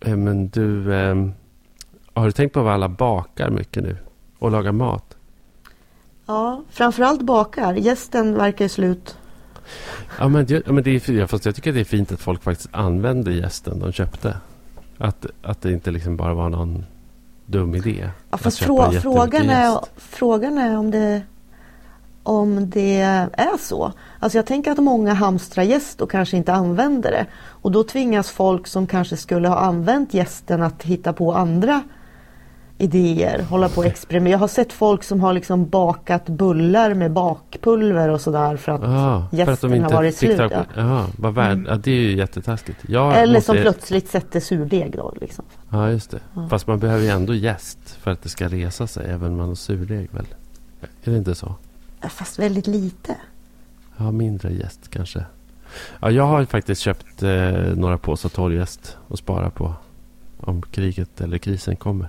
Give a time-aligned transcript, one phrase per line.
[0.00, 1.26] Eh, Men du, eh,
[2.14, 3.96] har du tänkt på vad alla bakar mycket nu?
[4.38, 5.16] Och lagar mat?
[6.26, 7.74] Ja, framförallt bakar.
[7.74, 9.16] Gästen verkar slut.
[10.18, 12.68] Ja, men, det- men det är, fast jag tycker det är fint att folk faktiskt
[12.72, 14.36] använder gästen de köpte.
[14.98, 16.84] Att, att det inte liksom bara var någon
[17.46, 18.10] dum idé.
[18.30, 21.22] Ja, fast frå, frågan, är, frågan är om det,
[22.22, 23.92] om det är så.
[24.18, 27.26] Alltså jag tänker att många hamstrar gäst och kanske inte använder det.
[27.48, 31.82] Och då tvingas folk som kanske skulle ha använt gästen att hitta på andra
[32.78, 34.32] idéer, hålla på och experimentera.
[34.32, 39.32] Jag har sett folk som har liksom bakat bullar med bakpulver och sådär för att
[39.32, 40.38] gästen de inte har varit slut.
[40.38, 40.64] Ja.
[40.76, 42.78] Ja, vad värd, ja, det är ju jättetaskigt.
[42.88, 45.14] Jag Eller måste, som plötsligt sätter surdeg då.
[45.20, 45.44] Liksom.
[45.70, 46.20] Ja, just det.
[46.34, 46.48] Ja.
[46.48, 49.48] Fast man behöver ju ändå jäst för att det ska resa sig, även om man
[49.48, 50.26] har surdeg väl?
[51.04, 51.54] Är det inte så?
[52.08, 53.16] Fast väldigt lite.
[53.96, 55.24] Ja, mindre jäst kanske.
[56.00, 59.74] Ja, jag har ju faktiskt köpt eh, några påsar torrjäst och spara på
[60.40, 62.08] om kriget eller krisen kommer.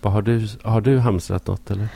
[0.00, 1.88] Vad har, du, har du hamstrat något eller?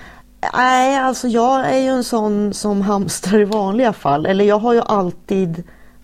[0.54, 4.26] Nej, alltså jag är ju en sån som hamstrar i vanliga fall.
[4.26, 5.58] Eller jag har ju alltid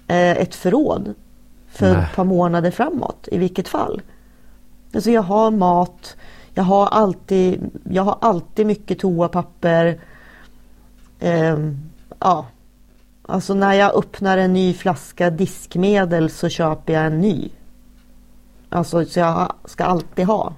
[0.07, 1.15] eh, ett förråd
[1.69, 2.05] för Nej.
[2.05, 4.03] ett par månader framåt i vilket fall.
[4.95, 6.17] Alltså jag har mat,
[6.57, 9.99] jag har alltid, jag har alltid mycket toapapper.
[11.21, 11.77] Ehm,
[12.21, 12.47] ja,
[13.23, 17.51] alltså när jag öppnar en ny flaska diskmedel så köper jag en ny.
[18.69, 20.53] Alltså så jag ska alltid ha.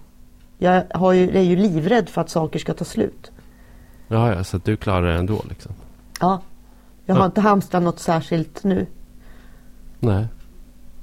[0.59, 3.31] Jag har ju, är ju livrädd för att saker ska ta slut.
[4.09, 5.73] Ja, ja, så att du klarar det ändå liksom?
[6.21, 6.41] Ja.
[7.07, 7.27] Jag har Ja.
[7.27, 8.87] inte hamstrat något särskilt nu.
[10.01, 10.27] Nej.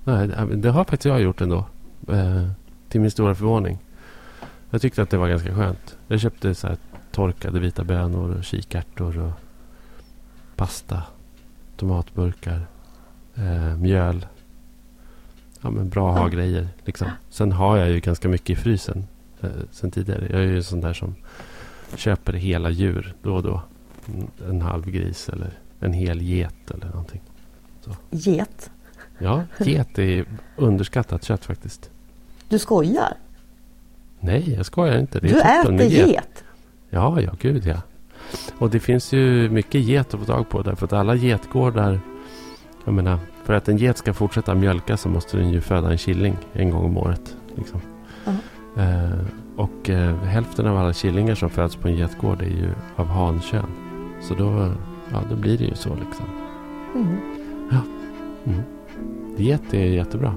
[0.03, 1.65] Nej, det- det har faktiskt jag gjort ändå.
[2.09, 2.47] Eh,
[2.89, 3.77] till min stora förvåning.
[4.75, 5.97] Jag tyckte att det var ganska skönt.
[6.07, 6.77] Jag köpte så här
[7.11, 9.31] torkade vita bönor och kikärtor och
[10.55, 11.03] pasta,
[11.77, 12.67] tomatburkar,
[13.35, 14.25] eh, mjöl.
[15.61, 16.67] Ja, men bra att ha grejer.
[16.85, 17.07] Liksom.
[17.29, 19.07] Sen har jag ju ganska mycket i frysen
[19.41, 20.27] eh, sen tidigare.
[20.31, 21.15] Jag är ju en sån där som
[21.95, 23.61] köper hela djur då och då.
[24.07, 27.21] Mm, En halv gris eller en hel get eller någonting.
[28.09, 28.69] Get.
[29.19, 31.89] Ja, get är underskattat kött faktiskt.
[32.49, 33.17] Du skojar?
[34.25, 35.19] Nej, jag skojar inte.
[35.19, 36.43] Det är du toppen äter med get?
[36.89, 37.81] Ja, ja, gud ja.
[38.57, 40.61] Och det finns ju mycket get att få tag på.
[40.61, 41.99] Därför att alla getgårdar...
[42.85, 45.97] Jag menar, för att en get ska fortsätta mjölka så måste den ju föda en
[45.97, 47.37] killing en gång om året.
[47.55, 47.81] Liksom.
[48.25, 48.31] Ja.
[48.83, 49.19] Eh,
[49.55, 53.69] och eh, hälften av alla killingar som föds på en getgård är ju av hankön.
[54.21, 54.73] Så då,
[55.11, 56.25] ja, då blir det ju så liksom.
[56.95, 57.17] Mm.
[58.45, 58.61] Mm.
[59.37, 60.35] Get är jättebra.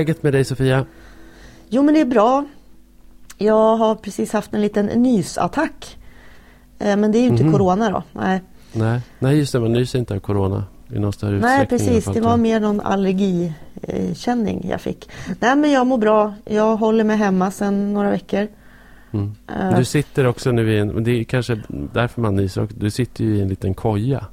[0.00, 0.86] Läget med dig Sofia?
[1.68, 2.44] Jo men det är bra.
[3.38, 5.98] Jag har precis haft en liten nysattack.
[6.78, 7.52] Eh, Men det är ju inte Mhm.
[7.52, 8.02] corona då.
[8.12, 12.04] Nej, Nej, Nej just det, man nyser inte av corona i någon större Nej precis,
[12.04, 15.10] det var mer någon allergikänning jag fick.
[15.40, 16.34] Nej men jag mår bra.
[16.44, 18.48] Jag håller mig hemma sedan några veckor.
[19.12, 19.32] Mm.
[19.48, 21.60] Eh, Du sitter också nu i en, det är kanske
[21.92, 22.68] därför man nyser.
[22.76, 24.26] Du sitter ju i en liten koja.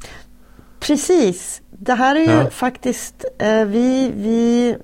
[0.79, 1.61] Precis.
[1.72, 2.50] Det här är ju Ja.
[2.50, 4.75] faktiskt, eh, vi, vi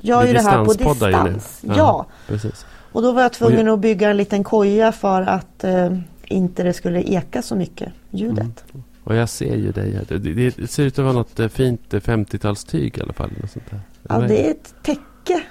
[0.00, 1.60] gör ju det här på distans.
[1.62, 1.74] Ja.
[1.76, 2.06] Ja.
[2.26, 2.66] Precis.
[2.92, 6.72] och då var jag tvungen att bygga en liten koja för att eh, inte det
[6.72, 8.64] skulle eka så mycket, ljudet.
[8.72, 8.84] Mm.
[9.04, 10.18] Och jag ser ju dig här.
[10.18, 13.30] Det, det, ser ut att vara något eh, fint eh, 50-talstyg i alla fall.
[13.40, 13.80] Något sånt där.
[14.08, 15.42] Ja, det är ett täcke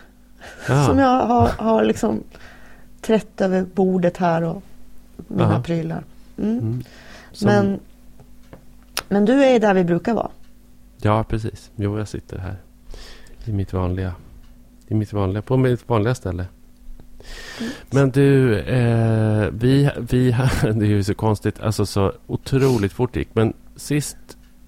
[0.68, 0.86] Ja.
[0.86, 2.24] som jag har, har liksom
[3.02, 4.64] trätt över bordet här och
[5.28, 5.64] mina Aha.
[5.64, 6.04] prylar.
[6.38, 6.60] Mm.
[6.60, 6.84] Mm.
[7.32, 7.80] Som, Men,
[9.08, 10.30] men du är där vi brukar vara.
[11.02, 11.72] Ja, precis.
[11.76, 12.56] Jo, jag sitter här.
[13.46, 14.14] I mitt vanliga...
[14.90, 16.46] I mitt vanliga, på mitt vanliga ställe.
[17.90, 20.32] Men du, eh, vi, vi,
[20.62, 23.36] det är ju så konstigt, alltså så otroligt fort det gick.
[23.36, 24.18] Men sist,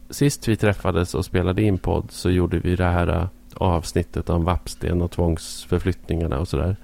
[0.10, 4.44] sist vi träffades och spelade in podd så gjorde vi det här eh, avsnittet om
[4.44, 6.76] Vappsten och tvångsförflyttningarna och sådär.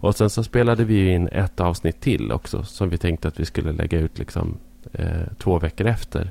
[0.00, 3.44] Och sen så spelade vi in ett avsnitt till också som vi tänkte att vi
[3.44, 4.58] skulle lägga ut liksom
[4.92, 6.30] eh, två veckor efter.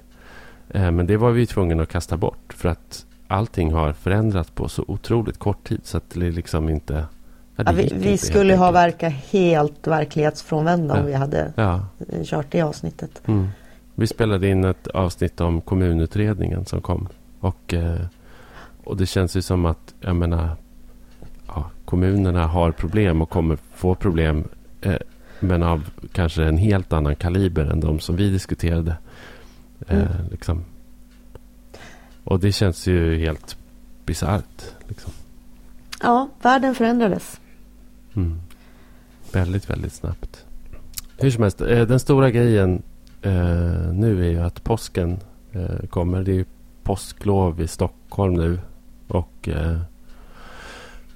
[0.69, 2.53] Eh, men det var vi tvungna att kasta bort.
[2.53, 5.79] För att allting har förändrats på så otroligt kort tid.
[5.83, 7.05] Så att det liksom inte...
[7.55, 11.01] Ja, ja, vi, vi skulle ha verkat helt verklighetsfrånvända ja.
[11.01, 11.85] om vi hade ja.
[12.23, 13.21] kört det avsnittet.
[13.25, 13.47] Mm.
[13.95, 17.07] Vi spelade in ett avsnitt om kommunutredningen som kom.
[17.39, 18.01] Och, eh,
[18.83, 20.49] och det känns ju som att, jag menar,
[21.47, 24.43] ja, kommunerna har problem och kommer få problem.
[24.81, 24.95] Eh,
[25.39, 28.97] men av kanske en helt annan kaliber än de som vi diskuterade.
[29.87, 30.07] Eh, mm.
[30.31, 30.63] liksom.
[32.27, 33.57] Och det känns ju helt
[34.05, 34.63] bisarrt.
[34.87, 35.13] Liksom.
[36.01, 37.39] Ja, världen förändrades.
[38.15, 38.41] Mm.
[39.31, 40.45] Väldigt, väldigt snabbt.
[41.17, 42.81] Hur som helst, den stora grejen
[43.21, 45.19] eh, nu är ju att påsken
[45.51, 46.23] eh, kommer.
[46.23, 46.45] Det är ju
[46.83, 48.59] påsklov i Stockholm nu.
[49.07, 49.79] Och eh,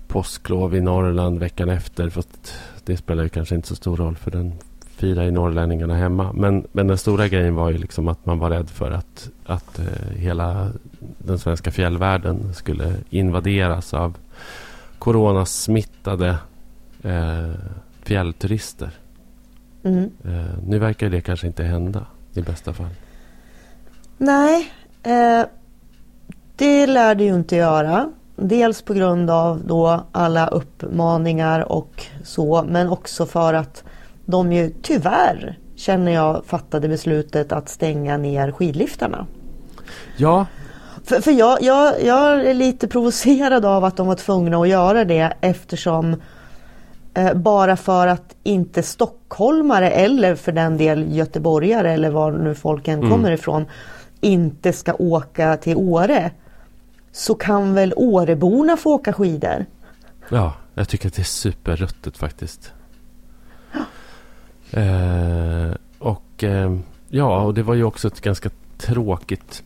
[0.08, 2.10] påsklov i Norrland veckan efter.
[2.10, 2.54] Fast
[2.86, 4.54] det spelar ju kanske inte så stor roll för den
[5.02, 6.34] firar ju norrlänningarna hemma.
[6.34, 9.80] Men, men den stora grejen var ju liksom att man var rädd för att, att
[9.80, 10.72] eh, hela
[11.18, 14.18] den svenska fjällvärlden skulle invaderas av
[15.00, 16.38] coronasmittade
[17.04, 17.52] eh,
[18.04, 18.90] fjällturister.
[19.84, 20.12] Mm.
[20.26, 22.96] Eh, nu verkar det kanske inte hända i bästa fall.
[24.18, 24.72] Nej,
[25.04, 25.46] eh,
[26.56, 28.12] det lär det ju inte göra.
[28.36, 33.84] Dels på grund av då alla uppmaningar och så men också för att
[34.26, 39.28] de ju tyvärr känner jag fattade beslutet att stänga ner skidliftarna.
[40.18, 40.46] Ja.
[41.04, 45.06] För, för jag, jag, jag är lite provocerad av att de var tvungna att göra
[45.06, 46.16] det eftersom
[47.14, 53.00] Eh, bara för att inte stockholmare eller för den del göteborgare eller var nu folken
[53.00, 53.12] mm.
[53.12, 53.66] kommer ifrån
[54.22, 56.32] inte ska åka till Åre.
[57.12, 59.66] Så kan väl Åreborna få åka skidor?
[60.30, 62.74] Ja, jag tycker att det är superruttet faktiskt.
[64.72, 66.78] Eh, och eh,
[67.10, 69.64] ja, och det var ju också ett ganska tråkigt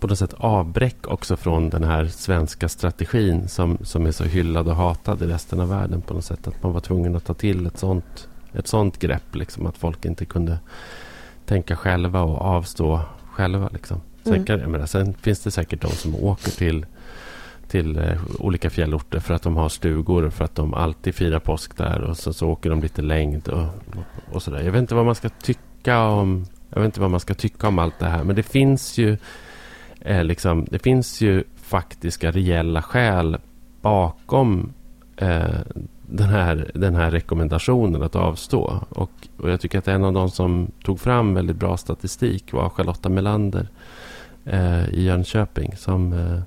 [0.00, 4.68] på något sätt avbräck också från den här svenska strategin som, som är så hyllad
[4.68, 6.48] och hatad i resten av världen på något sätt.
[6.48, 9.34] Att man var tvungen att ta till ett sånt, ett sånt grepp.
[9.34, 10.58] Liksom, att folk inte kunde
[11.46, 13.00] tänka själva och avstå
[13.30, 13.68] själva.
[13.72, 14.00] Liksom.
[14.22, 14.46] Sen, mm.
[14.46, 16.86] kan, menar, sen finns det säkert de som åker till
[17.76, 21.76] till eh, olika fjällorter för att de har stugor för att de alltid firar påsk
[21.76, 23.66] där och så, så åker de lite längd och,
[24.32, 24.62] och sådär.
[24.62, 27.68] Jag vet inte vad man ska tycka om jag vet inte vad man ska tycka
[27.68, 29.16] om allt det här men det finns ju
[30.00, 33.36] eh, liksom, det finns ju faktiska reella skäl
[33.80, 34.72] bakom
[35.16, 35.60] eh,
[36.06, 38.80] den, här, den här rekommendationen att avstå.
[38.88, 42.68] Och, och, jag tycker att en av de som tog fram väldigt bra statistik var
[42.68, 43.68] Charlotta Melander
[44.44, 45.76] eh, i Jönköping.
[45.76, 46.40] Som, eh,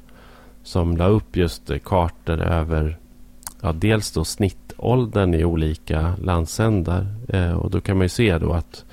[0.69, 2.97] som la upp just kartor över
[3.61, 7.07] ja, dels då snittåldern i olika landsändar.
[7.29, 8.85] Eh, och då kan man ju se då att,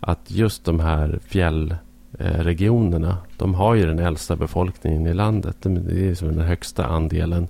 [0.00, 1.74] att just de här fjäll
[2.20, 3.16] Eh, regionerna.
[3.36, 5.56] De har ju den äldsta befolkningen i landet.
[5.60, 7.48] Det är som den högsta andelen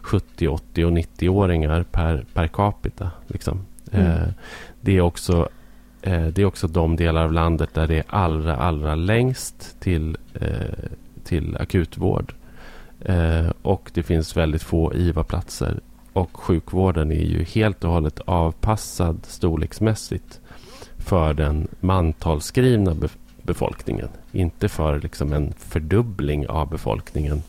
[0.00, 3.10] 70, 80 och 90-åringar per, per capita.
[3.26, 3.60] Liksom.
[3.92, 4.06] Mm.
[4.06, 4.28] Eh,
[4.80, 5.48] det, är också,
[6.02, 10.16] eh, det är också de delar av landet där det är allra, allra längst till,
[10.34, 10.90] eh,
[11.24, 12.34] till akutvård.
[13.08, 15.80] Eh, och det finns väldigt få IVA-platser.
[16.12, 20.40] Och sjukvården är ju helt och hållet avpassad storleksmässigt
[20.98, 22.96] för den mantalsskrivna
[23.42, 24.08] befolkningen.
[24.32, 27.42] Inte för liksom en fördubbling av befolkningen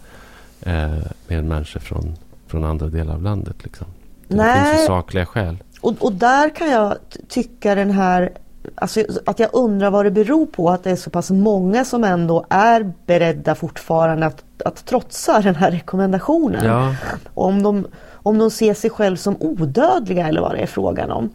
[0.61, 0.97] eh,
[1.27, 2.15] med människor från,
[2.47, 3.63] från andra delar av landet.
[3.63, 3.87] Liksom.
[4.27, 4.65] Det Nej.
[4.65, 5.57] finns ju sakliga skäl.
[5.81, 6.97] Och, och där kan jag
[7.27, 8.31] tycka den här
[8.75, 12.03] Alltså, att jag undrar vad det beror på att det är så pass många som
[12.03, 16.65] ändå är beredda fortfarande att, att trotsa den här rekommendationen.
[16.65, 16.95] Ja.
[17.33, 21.29] Om, de, om de ser sig själv som odödliga eller vad det är frågan om.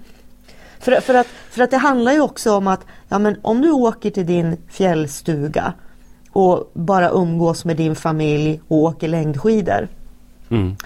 [0.78, 3.70] För, för, att, för att det handlar ju också om att ja, men om du
[3.70, 5.72] åker till din fjällstuga
[6.32, 9.88] och bara umgås med din familj och åker längdskidor.
[10.48, 10.76] Mm.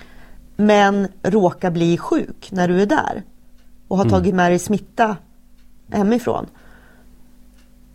[0.56, 3.22] Men råkar bli sjuk när du är där
[3.88, 4.12] och har mm.
[4.12, 5.16] tagit med dig smitta
[5.90, 6.46] hemifrån.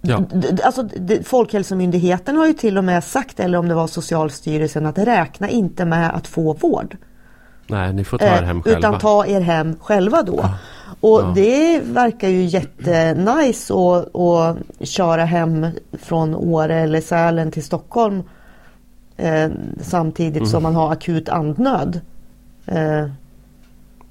[0.02, 0.24] Ja.
[0.64, 0.90] Alltså,
[1.24, 5.86] Folkhälsomyndigheten har ju till och med sagt, eller om det var Socialstyrelsen, att räkna inte
[5.86, 6.98] med att få vård.
[7.68, 8.80] Nej, ni får ta er hem eh, själva.
[8.80, 10.40] Utan ta er hem själva då.
[10.42, 10.58] Ja.
[11.02, 11.32] Och ja.
[11.36, 14.58] det verkar ju jättenice att, att
[14.88, 18.24] köra hem från Åre eller Sälen till Stockholm
[19.18, 19.50] eh,
[19.82, 20.50] samtidigt mm.
[20.50, 22.02] som man har akut andnöd.
[22.66, 23.08] Eh.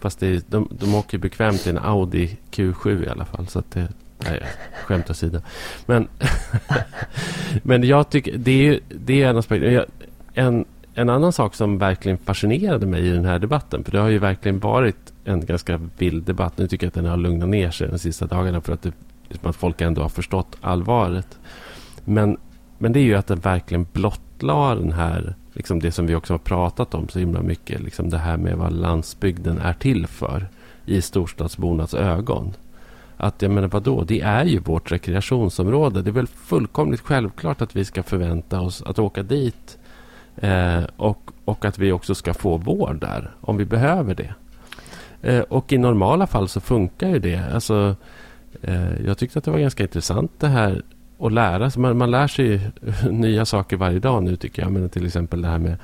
[0.01, 3.47] Fast det, de, de åker bekvämt i en Audi Q7 i alla fall.
[3.47, 3.89] Så att det,
[4.25, 4.43] nej,
[4.85, 5.41] skämt åsido.
[5.87, 6.09] Men,
[7.63, 9.89] men jag tycker det är, det är en aspekt.
[10.35, 10.65] En,
[10.95, 13.85] en annan sak som verkligen fascinerade mig i den här debatten.
[13.85, 16.59] För det har ju verkligen varit en ganska vild debatt.
[16.59, 18.93] Nu tycker jag att den har lugnat ner sig de sista dagarna för att, det,
[19.29, 21.39] liksom att folk ändå har förstått allvaret.
[22.05, 22.37] Men
[22.83, 26.33] men det är ju att den verkligen blottlade den här, liksom det som vi också
[26.33, 27.81] har pratat om så himla mycket.
[27.81, 30.47] Liksom det här med vad landsbygden är till för
[30.87, 32.53] i storstadsbornas ögon.
[33.17, 36.03] Att jag menar vadå, det är ju vårt rekreationsområde.
[36.03, 39.79] Det är väl fullkomligt självklart att vi ska förvänta oss att åka dit.
[40.37, 44.35] Eh, och, och att vi också ska få vård där om vi behöver det.
[45.23, 47.55] Eh, och i normala fall så funkar ju det.
[47.55, 47.97] Alltså,
[48.63, 50.83] eh, jag tyckte att det var ganska intressant det här
[51.21, 51.83] att lära sig.
[51.83, 52.71] Man, man lär sig
[53.11, 54.73] nya saker varje dag nu tycker jag.
[54.73, 55.77] Men till exempel det här med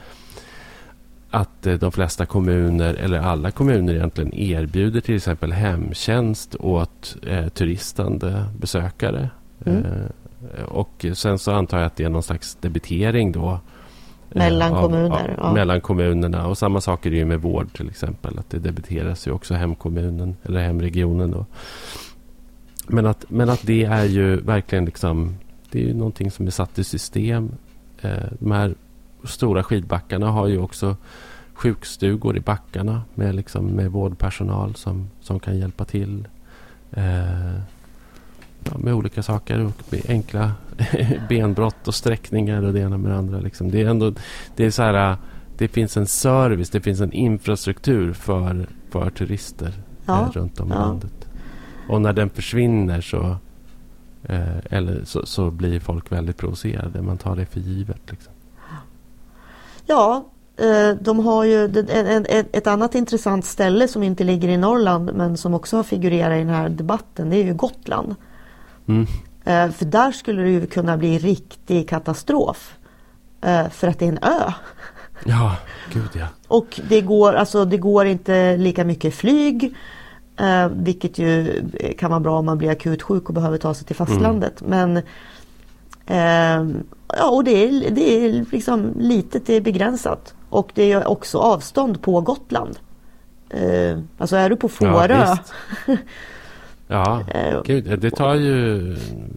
[1.30, 7.48] att eh, de flesta kommuner, eller alla kommuner egentligen, erbjuder till exempel hemtjänst åt eh,
[7.48, 9.30] turistande besökare.
[9.64, 9.84] Mm.
[9.84, 13.50] Eh, och sen så antar jag att det är någon slags debitering då.
[13.50, 15.34] Eh, mellan av, kommuner?
[15.38, 15.52] Av, ja.
[15.52, 16.46] Mellan kommunerna.
[16.46, 18.38] Och samma sak är det ju med vård till exempel.
[18.38, 21.30] Att det debiteras ju också hemkommunen eller hemregionen.
[21.30, 21.46] Då.
[22.86, 25.36] Men, att, men att det är ju verkligen liksom...
[25.70, 27.50] Det är ju någonting som är satt i system.
[28.02, 28.74] Eh, de här
[29.24, 30.96] stora skidbackarna har ju också
[31.54, 36.28] sjukstugor i backarna med, liksom, med vårdpersonal som, som kan hjälpa till.
[36.90, 37.54] Eh,
[38.64, 39.72] ja, med olika saker.
[40.08, 40.52] Enkla
[41.28, 43.40] benbrott och sträckningar och det ena med det andra.
[43.40, 43.70] Liksom.
[43.70, 44.12] Det, är ändå,
[44.56, 45.16] det, är så här,
[45.58, 49.72] det finns en service, det finns en infrastruktur för, för turister
[50.06, 50.22] ja.
[50.22, 50.80] eh, runt om i ja.
[50.80, 51.25] landet.
[51.88, 53.36] Och när den försvinner så,
[54.22, 57.02] eh, eller så, så, blir folk väldigt provocerade.
[57.02, 58.00] Man tar det för givet.
[58.10, 58.32] Liksom.
[59.86, 60.24] Ja,
[60.56, 61.64] eh, de har ju
[62.52, 66.38] ett annat intressant ställe som inte ligger i Norrland men som också har figurerat i
[66.38, 67.30] den här debatten.
[67.30, 68.14] Det är ju Gotland.
[68.86, 69.06] Mm.
[69.44, 72.76] Eh, för där skulle det ju kunna bli riktig katastrof.
[73.40, 74.52] Eh, för att det är en ö.
[75.24, 75.56] Ja,
[75.92, 76.26] gud ja.
[76.48, 79.74] Och det går, alltså, det går inte lika mycket flyg.
[80.70, 81.62] Vilket ju
[81.98, 84.60] kan vara bra om man blir akut sjuk och behöver ta sig till fastlandet.
[84.60, 84.70] Mm.
[84.70, 85.02] Men
[87.08, 90.34] Ja, och det är, det är liksom litet, det är begränsat.
[90.48, 92.78] Och det är också avstånd på Gotland.
[93.50, 95.08] Eh, alltså är du på Fårö.
[95.08, 95.38] Ja,
[96.86, 98.96] ja eh, gud, det tar ju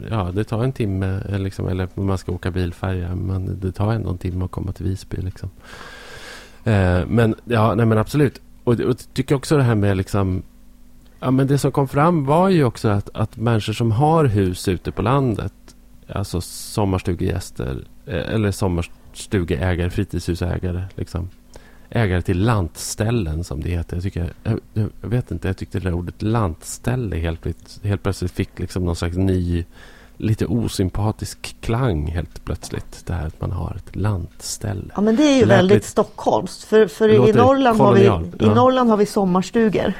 [0.09, 1.21] ja, det tar en timme.
[1.37, 3.15] Liksom, eller man ska åka bilfärja.
[3.15, 5.17] Men det tar ändå en timme att komma till Visby.
[5.21, 5.49] Liksom.
[6.63, 8.41] Eh, men ja, nej men absolut.
[8.63, 10.43] Och, och tycker också det här med liksom
[11.19, 14.67] Ja, men det som kom fram var ju också att, att människor som har hus
[14.67, 15.53] ute på landet
[16.13, 20.83] alltså sommarstugegäster eh, eller sommarstugeägare, fritidshusägare.
[20.95, 21.29] Liksom.
[21.89, 23.95] Ägare till lantställen som det heter.
[23.95, 27.45] Jag, tycker, jag, jag vet inte, jag tyckte det där ordet lantställe helt,
[27.83, 29.65] helt plötsligt fick liksom någon slags ny,
[30.19, 33.03] lite osympatisk klang helt plötsligt.
[33.05, 34.93] Det här att man har ett lantställe.
[34.95, 36.63] Ja men det är ju väldigt lite, stockholmskt.
[36.63, 38.23] För, för i, Norrland har vi, ja.
[38.39, 39.93] i Norrland har vi sommarstugor.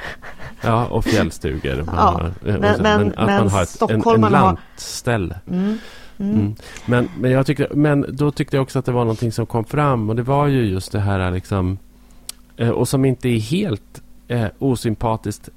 [0.60, 1.84] Ja och fjällstugor.
[1.86, 5.40] ja, har, men, men, men, att man har ett, en, en lantställe.
[5.46, 5.78] Har, mm.
[6.18, 6.34] Mm.
[6.34, 6.54] mm.
[6.86, 9.64] Men, men, jag tyckte, men då tyckte jag också att det var någonting som kom
[9.64, 11.78] fram och det var ju just det här liksom
[12.56, 15.48] eh, och som inte är helt eh, osympatiskt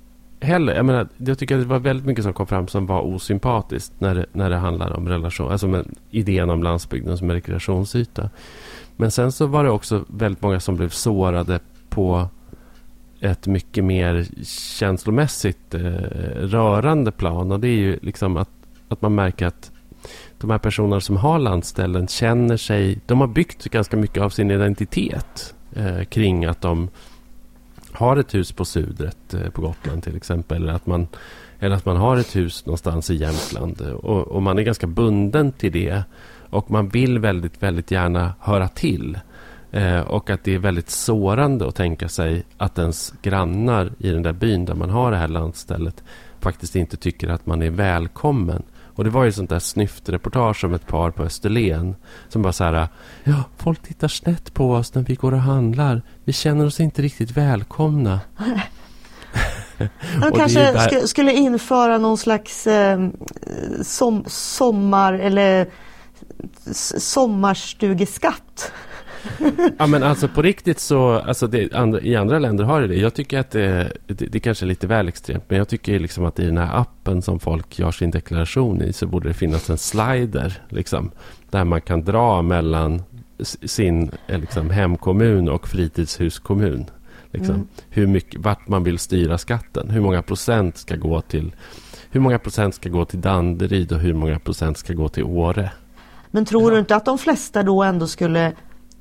[0.43, 0.75] heller.
[0.75, 3.93] Jag, menar, jag tycker att det var väldigt mycket som kom fram som var osympatiskt
[3.99, 8.29] när det, när det handlar om relation, alltså med idén om landsbygden som en rekreationsyta.
[8.95, 11.59] Men sen så var det också väldigt många som blev sårade
[11.89, 12.27] på
[13.19, 14.25] ett mycket mer
[14.77, 15.81] känslomässigt eh,
[16.35, 17.51] rörande plan.
[17.51, 18.49] Och det är ju liksom att,
[18.87, 19.71] att man märker att
[20.37, 22.99] de här personerna som har landställen känner sig...
[23.05, 26.89] De har byggt ganska mycket av sin identitet eh, kring att de
[27.93, 30.63] har ett hus på Sudret eh, på Gotland till exempel.
[30.63, 31.07] Eller att, man,
[31.59, 33.81] eller att man har ett hus någonstans i Jämtland.
[33.81, 36.03] Eh, och, och, man är ganska bunden till det.
[36.49, 39.19] Och man vill väldigt, väldigt gärna höra till.
[39.71, 44.23] Eh, och att det är väldigt sårande att tänka sig att ens grannar i den
[44.23, 46.03] där byn där man har det här landstället
[46.39, 48.63] faktiskt inte tycker att man är välkommen
[48.95, 51.95] och det var ju sånt där snyftreportage om ett par på Österlen.
[52.29, 52.87] Som bara så här,
[53.23, 56.01] ja, folk tittar snett på oss när vi går och handlar.
[56.23, 58.19] Vi känner oss inte riktigt välkomna.
[60.21, 61.07] De kanske där...
[61.07, 63.09] skulle införa någon slags eh,
[63.81, 65.67] som, sommar eller
[66.97, 68.71] sommarstugeskatt.
[69.77, 72.95] ja men alltså på riktigt så, alltså det, andra, i andra länder har det det.
[72.95, 75.43] Jag tycker att det, det, det kanske är lite väl extremt.
[75.47, 78.93] Men jag tycker liksom att i den här appen som folk gör sin deklaration i
[78.93, 80.61] så borde det finnas en slider.
[80.69, 81.11] Liksom,
[81.49, 83.03] där man kan dra mellan
[83.63, 86.85] sin eh, liksom, hemkommun och fritidshuskommun.
[87.31, 87.67] Liksom, mm.
[87.89, 89.89] hur mycket, vart man vill styra skatten.
[89.89, 91.55] Hur många procent ska gå till
[92.13, 95.71] hur många procent ska gå till Danderyd och hur många procent ska gå till Åre?
[96.31, 98.53] Men tror du inte att de flesta då ändå skulle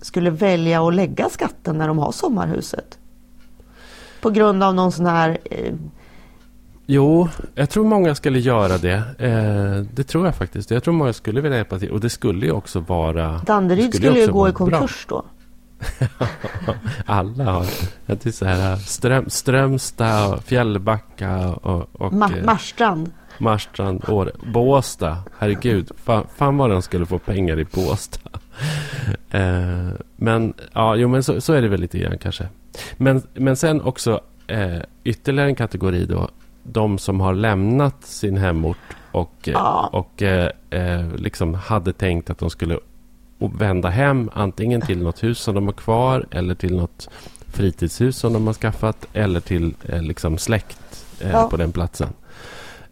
[0.02, 2.99] skulle välja att lägga skatten när de har sommarhuset.
[4.21, 5.75] På grund av någon sån här eh,
[6.87, 9.02] Jo, jag tror många skulle göra det.
[9.18, 10.71] Eh, det tror jag faktiskt.
[10.71, 11.90] Jag tror många skulle vilja hjälpa till.
[11.90, 13.40] Och det skulle ju också vara...
[13.47, 15.23] Danderyd skulle, skulle ju gå i konkurs bra.
[15.23, 15.25] då.
[17.06, 17.66] Alla har
[18.06, 18.26] det.
[18.26, 21.88] är så här Ström, Strömstad, Fjällbacka och...
[21.92, 23.11] och Ma Marstrand.
[23.38, 24.30] Marstrand, Åre.
[24.52, 25.16] Båstad.
[25.38, 25.90] Herregud.
[25.97, 28.30] Fan, fan vad de skulle få pengar i Båstad.
[29.30, 32.49] Eh, men ja, jo, men så, så, är det väl lite grann kanske.
[32.97, 36.28] Men, men sen också eh, ytterligare en kategori då.
[36.62, 38.76] De som har lämnat sin hemort
[39.12, 39.90] och, ja.
[39.92, 42.78] och eh, eh, liksom hade tänkt att de skulle
[43.38, 47.09] vända hem antingen till något hus som de har kvar eller till något
[47.47, 51.49] fritidshus som de har skaffat eller till eh, liksom släkt eh, ja.
[51.50, 52.09] på den platsen.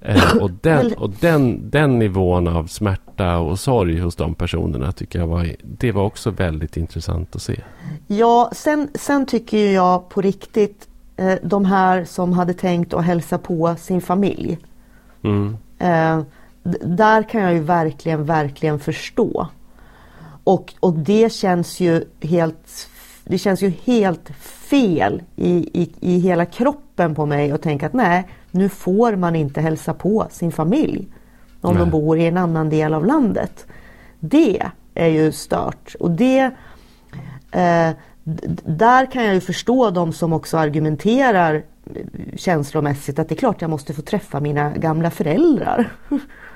[0.01, 5.19] Eh, och den, och den, den nivån av smärta och sorg hos de personerna tycker
[5.19, 7.61] jag var, det var också väldigt intressant att se.
[8.07, 13.39] Ja, sen, sen tycker jag på riktigt eh, de här som hade tänkt att hälsa
[13.39, 14.59] på sin familj.
[15.25, 15.57] Mm.
[15.79, 16.23] Eh,
[16.83, 19.49] där kan jag ju verkligen, verkligen förstå.
[20.45, 22.89] Och, och det känns ju helt
[23.25, 24.31] det känns ju helt
[24.71, 29.37] fel i, i, i hela kroppen på mig att tänka att nej, nu får man
[29.37, 31.09] inte hälsa på sin familj
[31.61, 31.81] om Nej.
[31.81, 33.67] de bor i en annan del av landet.
[34.21, 34.63] Det
[34.95, 35.95] är ju stört.
[36.01, 36.51] Och det,
[37.51, 37.91] eh,
[38.65, 42.03] där kan jag ju förstå de som också argumenterar eh,
[42.37, 45.93] känslomässigt att det är klart jag måste få träffa mina gamla föräldrar.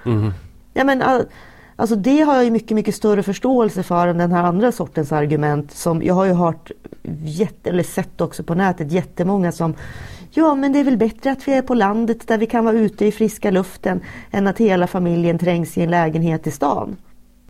[0.07, 0.33] Mm.
[0.75, 1.03] ja, men,
[1.77, 5.13] alltså det har jag ju mycket, mycket större förståelse för än den här andra sortens
[5.13, 6.71] argument som jag har ju hört
[7.23, 9.75] jätte, eller sett också på nätet jättemånga som
[10.37, 12.77] Ja, men det är väl bättre att vi är på landet där vi kan vara
[12.77, 14.01] ute i friska luften
[14.31, 16.97] än att hela familjen trängs i en lägenhet i stan.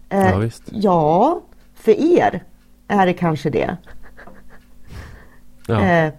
[0.08, 0.62] Eh, ja, visst.
[0.66, 1.40] ja,
[1.74, 2.42] för er
[2.88, 3.76] är det kanske det.
[5.66, 6.12] Ja, eh.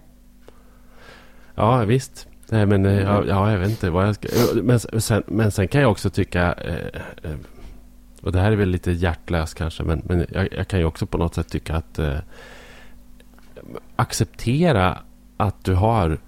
[1.54, 2.28] ja visst.
[2.48, 4.28] Nej, men eh, ja, ja, jag vet inte vad jag ska...
[4.62, 6.52] Men sen, men sen kan jag också tycka...
[6.52, 7.36] Eh, eh,
[8.22, 11.06] och det här är väl lite hjärtlöst kanske, men, men jag, jag, kan ju också
[11.06, 12.00] på något sätt tycka att
[13.96, 14.98] acceptera
[15.36, 16.18] att du har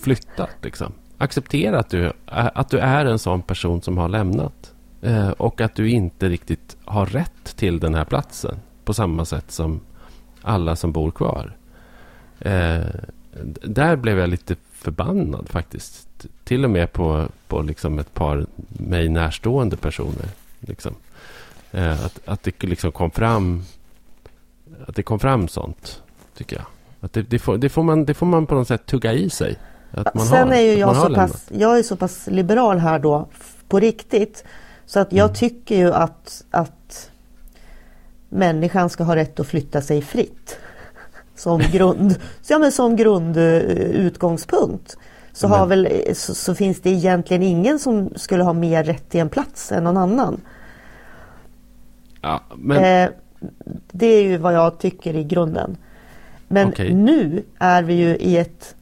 [0.00, 0.50] flyttat.
[0.62, 0.92] Liksom.
[1.18, 4.74] Acceptera att du, att du är en sån person som har lämnat.
[5.02, 8.56] Eh, och att du inte riktigt har rätt till den här platsen.
[8.84, 9.80] På samma sätt som
[10.42, 11.56] alla som bor kvar.
[12.40, 12.84] Eh,
[13.62, 16.26] där blev jag lite förbannad faktiskt.
[16.44, 20.28] Till och med på, på liksom ett par mig närstående personer.
[20.60, 20.94] Liksom.
[21.70, 23.64] Eh, att, att det liksom kom fram
[24.86, 26.02] att det kom fram sånt,
[26.36, 26.66] tycker jag.
[27.00, 29.30] Att det, det, får, det, får man, det får man på något sätt tugga i
[29.30, 29.56] sig.
[30.14, 33.28] Sen har, är ju jag så pass, jag är så pass liberal här då
[33.68, 34.44] på riktigt.
[34.86, 35.34] Så att jag mm.
[35.34, 37.10] tycker ju att, att
[38.28, 40.58] människan ska ha rätt att flytta sig fritt.
[41.34, 44.96] Som grund, ja, men som grundutgångspunkt.
[45.32, 49.20] Så, har väl, så, så, finns det egentligen ingen som skulle ha mer rätt till
[49.20, 50.40] en plats än någon annan.
[52.20, 53.04] Ja, men...
[53.04, 53.10] eh,
[53.92, 55.76] det är ju vad jag tycker i grunden.
[56.48, 56.94] Men okay.
[56.94, 58.74] nu är vi ju i ett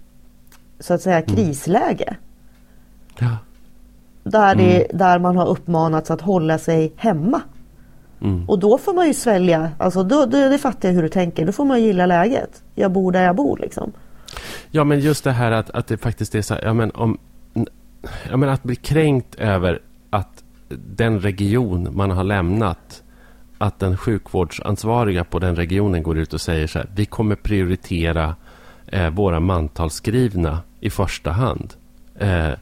[0.81, 1.37] så att säga mm.
[1.37, 2.17] krisläge.
[3.19, 3.37] Ja.
[4.23, 4.99] Där, det, mm.
[4.99, 7.41] där man har uppmanats att hålla sig hemma.
[8.21, 8.49] Mm.
[8.49, 11.47] Och då får man ju svälja, alltså då, då, det fattar jag hur du tänker,
[11.47, 12.63] då får man gilla läget.
[12.75, 13.93] Jag bor där jag bor liksom.
[14.71, 17.19] Ja men just det här att, att det faktiskt är så här, ja, men om,
[18.31, 23.03] ja, men att bli kränkt över att den region man har lämnat
[23.59, 28.35] att den sjukvårdsansvariga på den regionen går ut och säger så här, vi kommer prioritera
[28.87, 31.75] eh, våra mantalsskrivna i första hand.
[32.19, 32.53] Eh,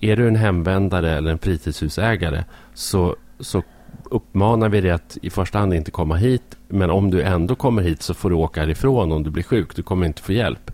[0.00, 3.62] är du en hemvändare eller en fritidshusägare så, så
[4.04, 6.56] uppmanar vi dig att i första hand inte komma hit.
[6.68, 9.76] Men om du ändå kommer hit så får du åka härifrån om du blir sjuk.
[9.76, 10.70] Du kommer inte få hjälp.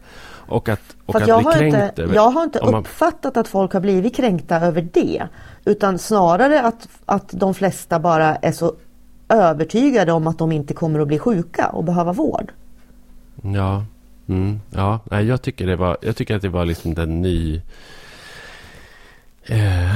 [0.47, 3.81] Och att, och att jag, har inte, över, jag har inte uppfattat att folk har
[3.81, 5.29] blivit kränkta över det.
[5.65, 8.75] Utan snarare att, att de flesta bara är så
[9.29, 12.53] övertygade om att de inte kommer att bli sjuka och behöva vård.
[13.43, 13.85] Ja,
[14.33, 17.63] Mm, ja, jag tycker, det var, jag tycker att det var liksom den ny...
[19.45, 19.95] Eh,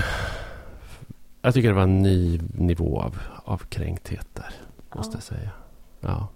[1.43, 4.51] jag tycker det var en ny nivå av, av kränkthet där.
[4.95, 5.17] Måste ja.
[5.17, 5.51] jag säga.
[6.01, 6.29] Ja.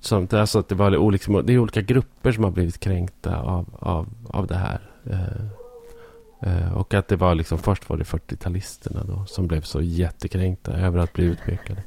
[0.00, 3.66] Som, alltså att det, var olika, det är olika grupper som har blivit kränkta av,
[3.78, 4.80] av, av det här.
[5.10, 9.82] Eh, eh, och att det var liksom, först var det 40-talisterna då som blev så
[9.82, 11.82] jättekränkta över att bli utpekade.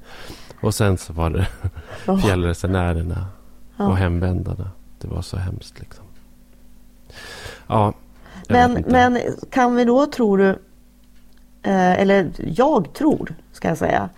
[0.62, 1.48] Och sen så var det
[2.22, 3.28] fjällresenärerna
[3.78, 4.72] och hemvändarna
[5.02, 6.06] det var så hemskt liksom.
[7.68, 7.94] Ja.
[8.50, 10.50] Men, men kan vi då, tror du,
[11.64, 14.10] eh, eller jag tror, ska jag säga,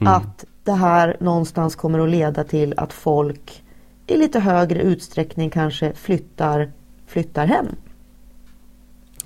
[0.00, 0.12] mm.
[0.12, 3.62] att det här någonstans kommer att leda till att folk
[4.06, 6.72] i lite högre utsträckning kanske flyttar,
[7.06, 7.66] flyttar hem?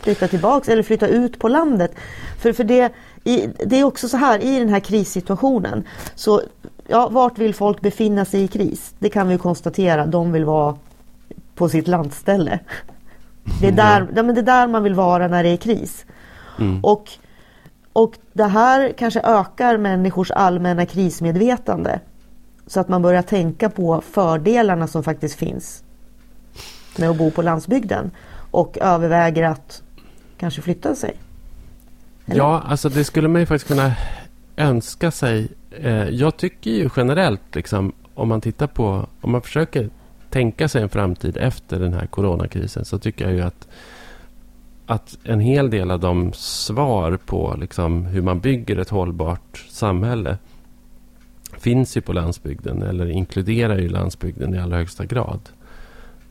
[0.05, 1.95] flytta tillbaks eller flytta ut på landet.
[2.38, 2.93] För, för det,
[3.25, 5.85] i, det är också så här i den här krissituationen.
[6.14, 6.43] Så
[6.87, 8.95] ja, vart vill folk befinna sig i kris?
[8.99, 10.07] Det kan vi konstatera.
[10.07, 10.77] De vill vara
[11.55, 12.59] på sitt landställe.
[13.61, 16.07] Det är där, ja, men det är där man vill vara när det är kris.
[16.59, 16.85] Mm.
[16.85, 17.11] Och,
[17.93, 22.01] och det här kanske ökar människors allmänna krismedvetande.
[22.67, 25.85] Så att man börjar tänka på fördelarna som faktiskt finns
[26.97, 28.11] med att bo på landsbygden.
[28.51, 29.83] Och överväger att
[30.38, 31.14] kanske flytta sig.
[32.27, 32.37] Eller?
[32.37, 33.93] Ja, alltså det skulle man ju faktiskt kunna
[34.57, 35.49] önska sig.
[35.71, 39.90] Eh, jag tycker ju generellt, liksom, om man tittar på, om man försöker
[40.35, 43.68] tänka sig en framtid efter den här coronakrisen, så tycker jag ju att,
[44.87, 50.38] att en hel del av de svar på liksom, hur man bygger ett hållbart samhälle
[51.59, 55.40] finns ju på landsbygden, eller inkluderar ju landsbygden i allra högsta grad.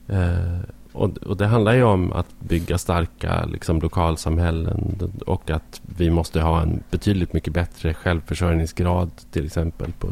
[0.08, 0.60] Eh,
[0.94, 6.42] och, och, det handlar ju om att bygga starka liksom, lokalsamhällen och att vi måste
[6.42, 10.08] ha en betydligt mycket bättre självförsörjningsgrad till exempel på,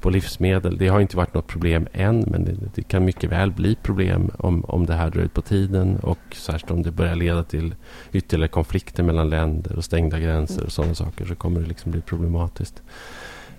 [0.00, 0.78] på livsmedel.
[0.78, 4.30] Det har inte varit något problem än men det, det, kan mycket väl bli problem
[4.38, 7.74] om, om det här drar ut på tiden och särskilt om det börjar leda till
[8.12, 12.00] ytterligare konflikter mellan länder och stängda gränser och sådana saker så kommer det liksom bli
[12.00, 12.82] problematiskt.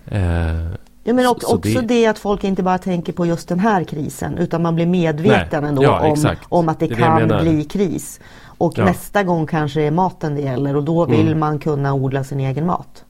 [0.05, 0.67] Eh,
[1.07, 1.81] Ja, men också, också det...
[1.81, 2.05] det...
[2.05, 5.69] att folk inte bara tänker på just den här krisen utan man blir medveten Nej.
[5.69, 8.19] ändå ja, om, om att det, det kan bli kris.
[8.43, 8.85] Och ja.
[8.85, 11.39] nästa gång kanske det är maten det gäller och då vill mm.
[11.39, 13.05] man kunna odla sin egen mat.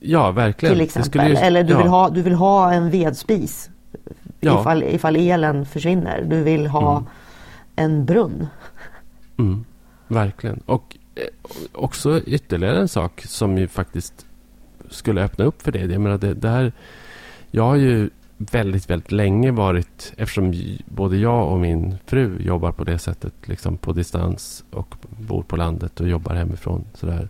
[0.00, 0.74] Ja, verkligen.
[0.74, 1.28] Till exempel.
[1.28, 1.36] Ju...
[1.36, 1.78] Eller du, ja.
[1.78, 3.70] vill ha, du vill ha en vedspis
[4.40, 4.60] ja.
[4.60, 6.24] ifall, ifall elen försvinner.
[6.26, 7.08] Du vill ha mm.
[7.76, 8.46] en brunn.
[9.38, 9.64] Mm.
[10.08, 10.62] Verkligen.
[10.66, 11.22] Och eh,
[11.72, 14.26] också ytterligare en sak som ju faktiskt
[14.90, 15.80] skulle öppna upp för det.
[15.80, 16.72] Jag menar, det, det här,
[17.50, 22.84] jag har ju väldigt, väldigt länge varit, eftersom både jag och min fru jobbar på
[22.84, 26.84] det sättet, liksom på distans och bor på landet och jobbar hemifrån.
[26.94, 27.28] Sådär.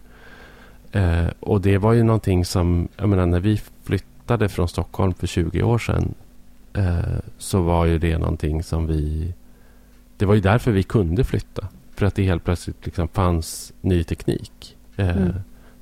[0.92, 5.26] Eh, och det var ju någonting som, jag menar när vi flyttade från Stockholm för
[5.26, 6.14] 20 år sedan
[6.72, 9.34] eh, så var ju det någonting som vi,
[10.16, 11.68] det var ju därför vi kunde flytta.
[11.94, 14.76] För att det helt plötsligt liksom fanns ny teknik.
[14.96, 15.32] Eh, mm.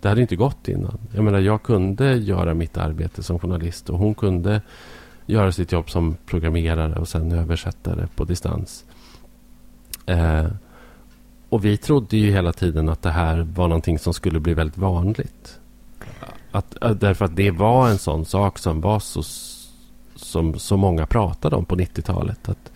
[0.04, 0.98] Det hade inte gått innan.
[1.14, 4.62] Jag menar, jag kunde göra mitt arbete som journalist och hon kunde
[5.26, 8.84] göra sitt jobb som programmerare och sen översättare på distans.
[10.06, 10.46] Eh,
[11.48, 14.78] och vi trodde ju hela tiden att det här var någonting som skulle bli väldigt
[14.78, 15.60] vanligt.
[16.50, 19.22] Att, eh, därför att det var en sån sak som var så,
[20.16, 22.48] som så många pratade om på 90-talet.
[22.48, 22.72] Att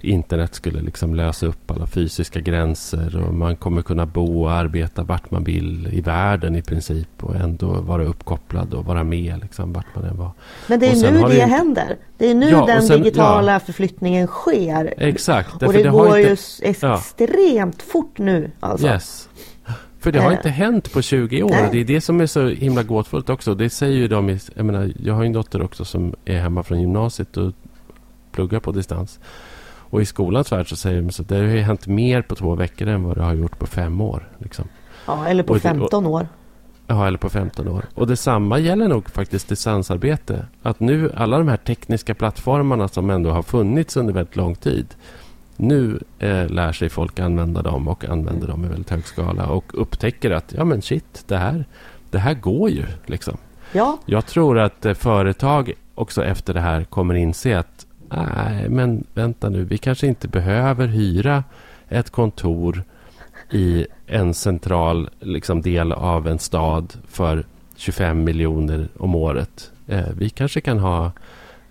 [0.00, 5.02] internet skulle liksom lösa upp alla fysiska gränser och man kommer kunna bo och arbeta
[5.02, 9.72] vart man vill i världen i princip och ändå vara uppkopplad och vara med liksom,
[9.72, 10.30] vart man än var.
[10.66, 11.96] Men det är nu det, det händer.
[12.18, 13.60] Det är nu ja, den sen, digitala ja.
[13.60, 14.94] förflyttningen sker.
[14.96, 15.62] Exakt.
[15.62, 16.32] Och det, det går inte, ju
[16.62, 17.92] extremt ja.
[17.92, 18.50] fort nu.
[18.60, 18.86] Alltså.
[18.86, 19.28] Yes.
[20.00, 21.50] För det har inte hänt på 20 år.
[21.50, 21.68] Nej.
[21.72, 23.54] Det är det som är så himla gåtfullt också.
[23.54, 24.38] Det säger ju de.
[24.54, 27.52] Jag, menar, jag har en dotter också som är hemma från gymnasiet och
[28.32, 29.20] pluggar på distans.
[29.90, 32.88] Och i skolans värld så säger de att det har hänt mer på två veckor
[32.88, 34.28] än vad det har gjort på fem år.
[34.38, 34.64] Liksom.
[35.06, 36.28] Ja, eller på och, 15 år.
[36.86, 37.84] Ja, eller på 15 år.
[37.94, 40.46] Och detsamma gäller nog faktiskt distansarbete.
[40.62, 44.94] Att nu alla de här tekniska plattformarna som ändå har funnits under väldigt lång tid.
[45.56, 49.82] Nu eh, lär sig folk använda dem och använder dem i väldigt hög skala och
[49.82, 51.64] upptäcker att ja men shit, det här,
[52.10, 52.84] det här går ju.
[53.06, 53.36] Liksom.
[53.72, 53.98] Ja.
[54.06, 57.77] Jag tror att eh, företag också efter det här kommer inse att
[58.10, 61.44] nej, men vänta nu, vi kanske inte behöver hyra
[61.88, 62.84] ett kontor
[63.50, 67.44] i en central liksom, del av en stad för
[67.76, 69.70] 25 miljoner om året.
[69.86, 71.12] Eh, vi kanske kan ha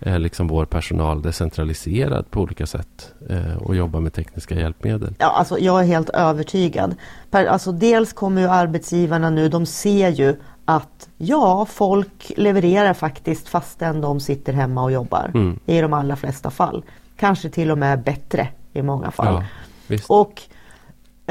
[0.00, 5.14] eh, liksom vår personal decentraliserad på olika sätt eh, och jobba med tekniska hjälpmedel.
[5.18, 6.94] Ja, alltså jag är helt övertygad.
[7.30, 10.36] Per, alltså dels kommer ju arbetsgivarna nu, de ser ju
[10.70, 15.30] att ja, folk levererar faktiskt fastän de sitter hemma och jobbar.
[15.34, 15.58] Mm.
[15.66, 16.84] I de allra flesta fall.
[17.16, 19.44] Kanske till och med bättre i många fall.
[19.88, 20.42] Ja, och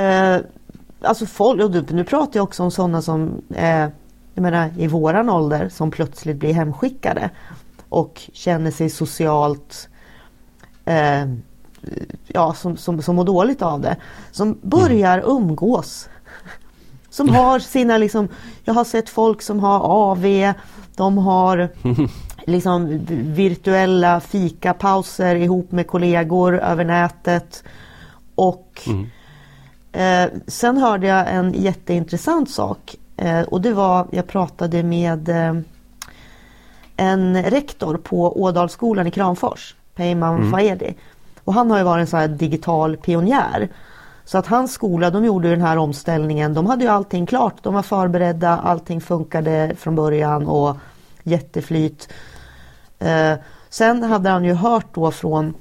[0.01, 0.41] eh,
[1.01, 3.87] alltså folk, nu pratar jag också om sådana som eh,
[4.33, 7.29] jag menar, i våran ålder som plötsligt blir hemskickade
[7.89, 9.89] och känner sig socialt
[10.85, 11.25] eh,
[12.27, 13.95] ja, som, som, som mår dåligt av det.
[14.31, 15.29] Som börjar mm.
[15.29, 16.09] umgås
[17.17, 18.27] som har sina liksom,
[18.63, 20.53] jag har sett folk som har AV,
[20.95, 21.69] de har
[22.45, 27.63] liksom virtuella fikapauser ihop med kollegor över nätet.
[28.35, 29.09] Och mm.
[29.91, 32.95] eh, sen hörde jag en jätteintressant sak.
[33.17, 35.53] Eh, och det var, jag pratade med eh,
[36.97, 40.51] en rektor på Ådalsskolan i Kramfors, Peyman mm.
[40.51, 40.95] Faedi.
[41.43, 43.69] Och han har ju varit en sån digital pionjär.
[44.27, 46.53] Så att hans skola, de gjorde den här omställningen.
[46.53, 47.63] De hade ju allting klart.
[47.63, 50.77] De var förberedda, allting funkade från början och
[51.23, 52.09] jätteflyt.
[52.99, 53.33] Eh,
[53.69, 55.53] sen hade han ju hört då från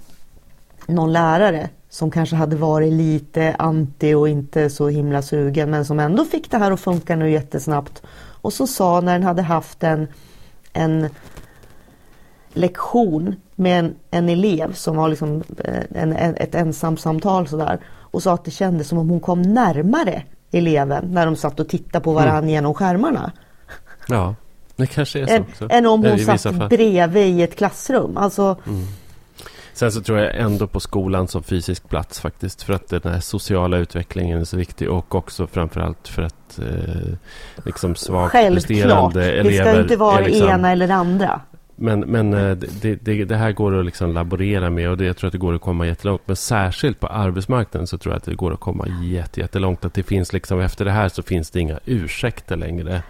[0.87, 6.01] någon lärare som kanske hade varit lite anti och inte så himla sugen men som
[6.01, 8.03] ändå fick det här att funka nu jättesnabbt.
[8.43, 10.09] Och så sa när den hade haft en,
[10.73, 11.09] en
[12.53, 17.81] lektion med en, en elev som var liksom eh, en, en, ett ensamsamtal sådär
[18.17, 21.69] och sa att det kändes som om hon kom närmare eleven när de satt och
[21.69, 22.51] tittade på varandra mm.
[22.51, 23.33] genom skärmarna.
[24.09, 24.35] Ja,
[24.77, 25.69] det kanske är så än, också.
[25.71, 28.17] Än om hon satt bredvid i ett klassrum.
[28.17, 28.87] Alltså, mm.
[29.73, 32.63] Sen så tror jag ändå på skolan som fysisk plats faktiskt.
[32.63, 34.91] För att den här sociala utvecklingen är så viktig.
[34.91, 37.13] Och också framförallt för att eh,
[37.65, 39.65] liksom svagt presterande elever.
[39.65, 41.41] Det ska inte vara liksom, det ena eller det andra.
[41.77, 45.17] Men, men eh, det, det, det, här går att liksom laborera med och det, jag
[45.17, 46.23] tror att det går att komma jättelångt.
[46.25, 48.87] Men särskilt på arbetsmarknaden så tror jag att det går att komma
[49.35, 49.85] jättelångt.
[49.85, 53.03] Att det finns liksom, efter det här så finns det inga ursäkter längre.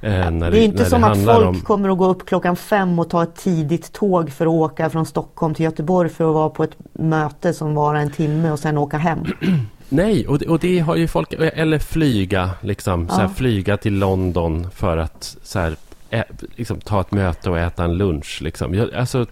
[0.00, 1.60] Eh, det, det är inte som att folk om...
[1.60, 5.06] kommer att gå upp klockan fem och ta ett tidigt tåg för att åka från
[5.06, 8.78] Stockholm till Göteborg för att vara på ett möte som varar en timme och sen
[8.78, 9.18] åka hem.
[9.88, 13.14] Nej, och det, och det har ju folk, eller flyga, liksom, ja.
[13.14, 15.76] så här, flyga till London för att så här,
[16.12, 16.24] ä,
[16.56, 18.38] liksom, ta ett möte och äta en lunch.
[18.42, 18.74] Liksom.
[18.74, 19.26] Jag, alltså,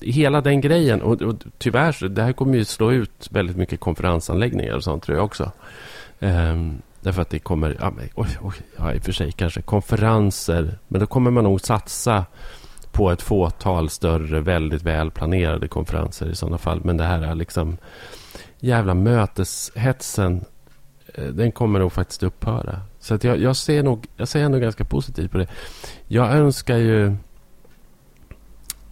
[0.00, 4.74] hela den grejen, och, och tyvärr, det här kommer ju slå ut väldigt mycket konferensanläggningar
[4.74, 5.52] och sånt tror jag också.
[6.20, 10.78] Um, Därför att det kommer, ja, oj, oj, ja, i och för sig kanske konferenser.
[10.88, 12.24] Men då kommer man nog satsa
[12.92, 16.80] på ett fåtal större, väldigt välplanerade konferenser i sådana fall.
[16.84, 17.76] Men det här är liksom
[18.60, 20.44] jävla möteshetsen.
[21.14, 22.80] Eh, den kommer nog faktiskt upphöra.
[23.04, 25.46] Så att jag, jag, ser nog, jag ser ändå ganska positivt på det.
[26.06, 27.16] Jag önskar ju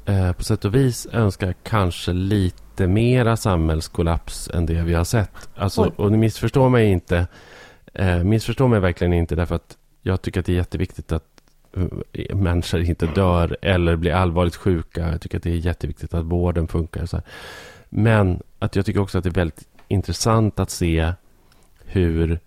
[0.04, 5.48] eh, på sätt och vis önskar kanske lite mera samhällskollaps än det vi har sett.
[5.54, 7.26] Alltså, och ni missförstår mig inte.
[7.94, 11.42] Eh, missförstå mig verkligen inte därför att jag tycker att det är jätteviktigt att
[12.12, 15.10] eh, människor inte dör eller blir allvarligt sjuka.
[15.10, 17.06] Jag tycker att det är jätteviktigt att vården funkar.
[17.06, 17.22] Så
[17.88, 21.12] Men att jag tycker också att det är väldigt intressant att se
[21.84, 22.40] hur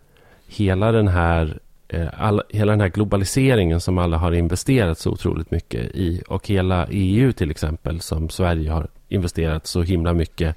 [0.47, 5.51] hela den här eh, all, hela den här globaliseringen som alla har investerat så otroligt
[5.51, 10.55] mycket i och hela EU till exempel som Sverige har investerat så himla mycket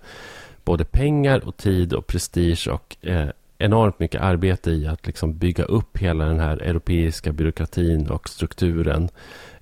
[0.64, 5.64] både pengar och tid och prestige och eh, enormt mycket arbete i att liksom bygga
[5.64, 9.09] upp hela den här europeiska byråkratin och strukturen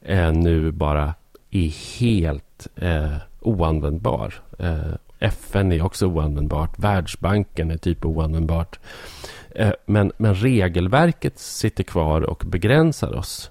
[0.02, 1.14] eh, nu bara
[1.50, 4.34] är helt eh, oanvändbar.
[4.58, 6.78] Eh, FN är också oanvändbart.
[6.78, 8.78] Världsbanken är typ oanvändbart.
[9.50, 13.50] Eh, men, men regelverket sitter kvar och begränsar oss.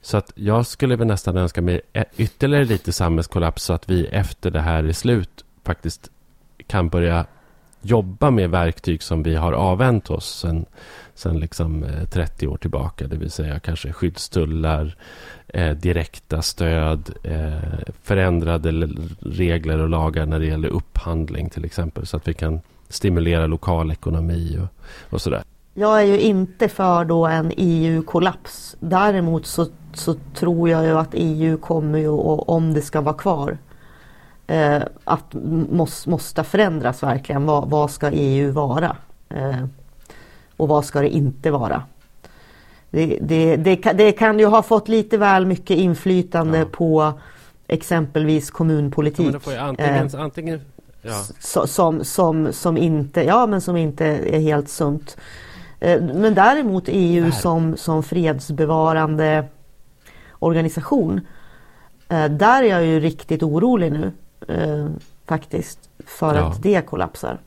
[0.00, 1.80] Så att jag skulle väl nästan önska mig
[2.16, 6.10] ytterligare lite samhällskollaps så att vi efter det här är slut faktiskt
[6.66, 7.26] kan börja
[7.82, 10.66] jobba med verktyg som vi har avvänt oss sen,
[11.14, 13.06] sen liksom eh, 30 år tillbaka.
[13.06, 14.96] Det vill säga kanske skyddstullar,
[15.54, 18.88] eh, direkta stöd, eh, förändrade
[19.20, 22.06] regler och lagar när det gäller upphandling till exempel.
[22.06, 25.42] Så att vi kan stimulera lokal ekonomi och, och sådär.
[25.74, 28.76] Jag är ju inte för då en EU-kollaps.
[28.80, 33.58] Däremot så, så tror jag ju att EU kommer ju, om det ska vara kvar,
[34.46, 35.34] eh, att
[35.70, 37.46] måste, måste förändras verkligen.
[37.46, 38.96] Vad, vad ska EU vara?
[39.28, 39.64] Eh,
[40.56, 41.82] och vad ska det inte vara?
[42.94, 46.64] Det, det, det, det, kan ju ha fått lite väl mycket inflytande ja.
[46.72, 47.12] på
[47.66, 49.36] exempelvis kommunpolitik.
[49.46, 50.60] Ja, antingen, eh, antingen
[51.02, 51.22] ja.
[51.66, 55.16] som, som, som, inte, ja, men som inte är helt sunt.
[55.80, 59.44] Eh, men däremot EU som, som fredsbevarande
[60.38, 61.20] organisation.
[62.08, 64.12] Eh, där är jag ju riktigt orolig nu
[64.48, 64.86] eh,
[65.26, 67.38] faktiskt för att det kollapsar.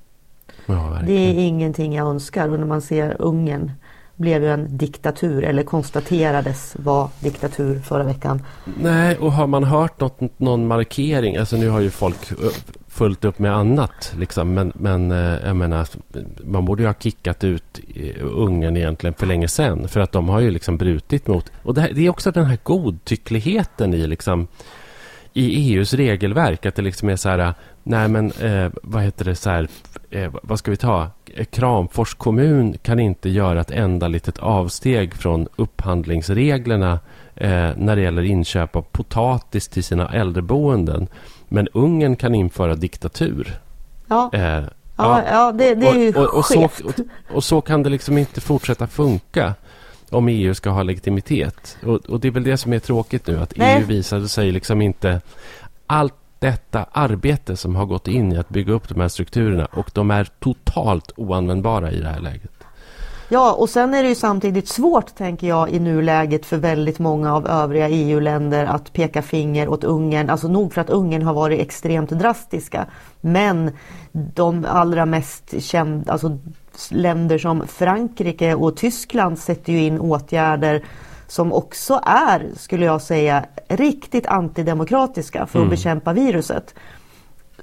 [1.05, 3.71] Det är ingenting jag önskar och när man ser Ungern
[4.17, 8.41] blev ju en diktatur eller konstaterades vara diktatur förra veckan.
[8.80, 12.38] Nej, och har man hört något, någon markering, alltså nu har ju folk eh,
[12.88, 14.13] fullt upp med annat.
[14.17, 15.88] Liksom, men, men eh, jag menar,
[16.45, 19.88] man borde ju ha kickat ut eh, Ungern egentligen för länge sedan.
[19.88, 21.51] För att de har ju liksom brutit mot...
[21.63, 24.47] Och det, här, det är också den här godtyckligheten i liksom
[25.34, 26.65] i EUs regelverk.
[26.65, 27.53] Att det liksom är så här,
[27.84, 29.67] nej men eh, vad heter det så här,
[30.10, 31.10] eh, vad ska vi ta?
[31.45, 37.00] Kramfors kommun kan inte göra ett enda litet avsteg från upphandlingsreglerna
[37.36, 41.08] eh, när det gäller inköp av potatis till sina äldreboenden.
[41.47, 43.60] Men Ungern kan införa diktatur.
[44.08, 44.30] Ja.
[44.34, 44.63] Eh,
[44.97, 46.93] Ja, ja det, det, är ju och, och, och, så, och,
[47.32, 49.54] och, så, kan det liksom inte fortsätta funka
[50.10, 51.78] om EU ska ha legitimitet.
[52.08, 53.80] Och, det är väl det som är tråkigt nu, att Nej.
[53.80, 55.21] EU visade sig liksom inte...
[55.88, 59.91] Allt detta arbete som har gått in i att bygga upp de här strukturerna och
[59.93, 62.52] de är totalt oanvändbara i det här läget.
[63.30, 67.36] Ja, och sen är det ju samtidigt svårt, tänker jag, i nuläget för väldigt många
[67.36, 70.30] av övriga EU-länder att peka finger åt Ungern.
[70.30, 72.86] Alltså nog för att Ungern har varit extremt drastiska.
[73.21, 73.71] Men
[74.12, 76.38] de allra mest kända, alltså
[76.89, 80.84] länder som Frankrike och Tyskland sätter ju in åtgärder
[81.27, 85.69] som också är, skulle jag säga, riktigt antidemokratiska för att mm.
[85.69, 86.73] bekämpa viruset.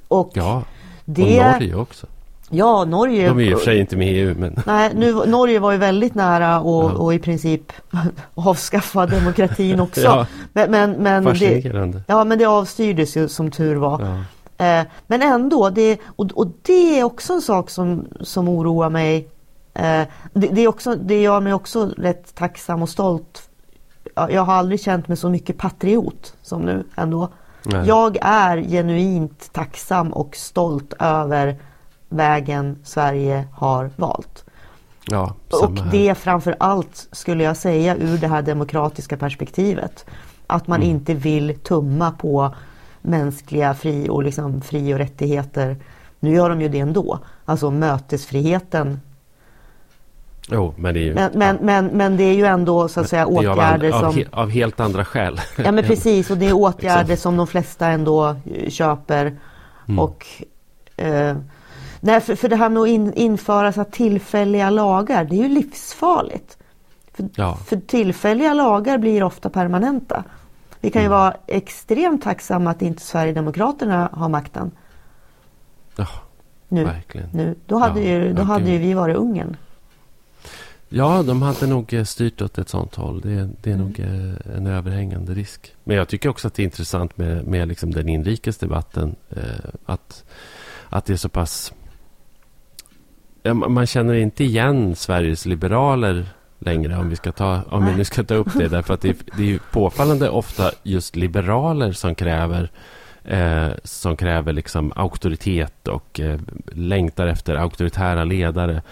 [0.09, 0.63] Och ja,
[1.05, 2.07] det, och Norge också.
[2.51, 3.29] Ja, Norge...
[3.29, 4.35] De är i och för sig inte med i EU.
[4.39, 4.63] Men...
[4.67, 6.95] Nej, nu, Norge var ju väldigt nära och, ja.
[6.95, 7.73] och i princip
[8.35, 10.01] avskaffa demokratin också.
[10.05, 14.01] ja, men, men, men det, ja, men det avstyrdes ju som tur var.
[14.01, 14.25] Ja.
[14.67, 19.29] Eh, men ändå, det, och, och det är också en sak som, som oroar mig.
[19.75, 23.49] Eh, det, det, är också, det gör mig också rätt tacksam och stolt.
[24.15, 27.29] Jag har aldrig känt mig så mycket patriot som nu ändå.
[27.63, 27.87] Nej.
[27.87, 31.57] Jag är genuint tacksam och stolt över
[32.09, 34.45] vägen Sverige har valt.
[35.07, 40.07] Ja, och det framför allt skulle jag säga ur det här demokratiska perspektivet.
[40.47, 40.91] Att man mm.
[40.91, 42.55] inte vill tumma på
[43.03, 45.77] mänskliga fri och, liksom, fri och rättigheter.
[46.21, 47.19] Nu gör de ju det ändå.
[47.45, 49.01] Alltså mötesfriheten.
[50.51, 51.63] Jo, men, det är ju, men, men, ja.
[51.63, 54.09] men, men, det är ju ändå så att säga åtgärder av, som...
[54.09, 55.41] Av, av, helt andra skäl.
[55.57, 59.39] Ja men precis och det är åtgärder som de flesta ändå eh, köper.
[59.89, 59.99] Mm.
[59.99, 60.27] Och
[60.97, 61.37] eh,
[62.05, 65.49] Nej, för, för det här med att in, införa så tillfälliga lagar, det är ju
[65.49, 66.59] livsfarligt.
[67.13, 67.57] För, ja.
[67.57, 70.25] för tillfälliga lagar blir ofta permanenta.
[70.81, 71.19] Vi kan ju mm.
[71.19, 74.71] vara extremt tacksamma att inte Sverigedemokraterna har makten.
[75.97, 76.07] Ja,
[76.69, 76.85] nu.
[76.85, 77.29] verkligen.
[77.33, 77.55] Nu.
[77.67, 79.57] Då hade, ja, ju, då hade ju vi varit Ungern.
[80.97, 83.21] Ja, de hade nog eh, styrt åt ett sånt håll.
[83.21, 83.87] Det, det är mm.
[83.87, 85.75] nog eh, en överhängande risk.
[85.85, 89.17] Men jag tycker också att det är intressant med, med liksom den inrikes debatten.
[89.31, 89.43] Eh,
[89.87, 90.25] att,
[90.89, 91.73] att det är så pass
[93.53, 96.27] man känner inte igen Sveriges liberaler
[96.59, 98.69] längre om vi, ska ta, om vi nu ska ta upp det.
[98.69, 102.71] Därför att det, det är påfallande ofta just liberaler som kräver
[103.25, 106.41] eh, som kräver liksom auktoritet och eh,
[106.73, 108.83] längtar efter auktoritära ledare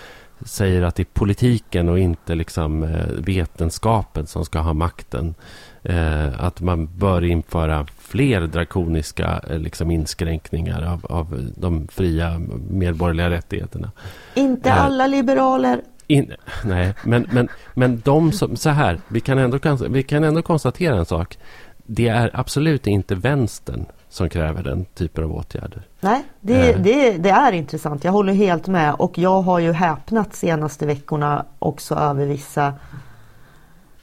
[0.45, 5.35] säger att det är politiken och inte liksom, eh, vetenskapen som ska ha makten.
[5.83, 13.31] Eh, att man bör införa fler drakoniska eh, liksom, inskränkningar av, av de fria medborgerliga
[13.31, 13.91] rättigheterna.
[14.35, 15.81] Inte alla liberaler.
[16.07, 16.33] In,
[16.65, 18.57] nej, men, men, men de som...
[18.57, 21.39] Så här, vi kan, ändå, vi kan ändå konstatera en sak.
[21.87, 25.83] Det är absolut inte vänstern som kräver den typen av åtgärder.
[26.01, 26.81] Nej, det, eh.
[26.81, 28.05] det, det, är intressant.
[28.05, 28.95] Jag håller helt med.
[28.95, 32.75] Och jag har ju häpnat senaste veckorna också över vissa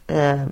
[0.07, 0.45] eh,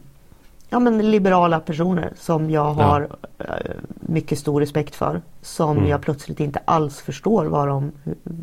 [0.69, 3.45] ja, men liberala personer som jag har ja.
[3.45, 5.21] Eh, mycket stor respekt för.
[5.41, 5.89] Som mm.
[5.89, 7.91] jag plötsligt inte alls förstår vad de,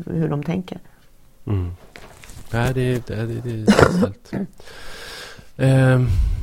[0.05, 0.79] hur, de tänker.
[1.45, 1.71] Mm.
[2.51, 4.31] Nej, det, det, det, det är speciellt.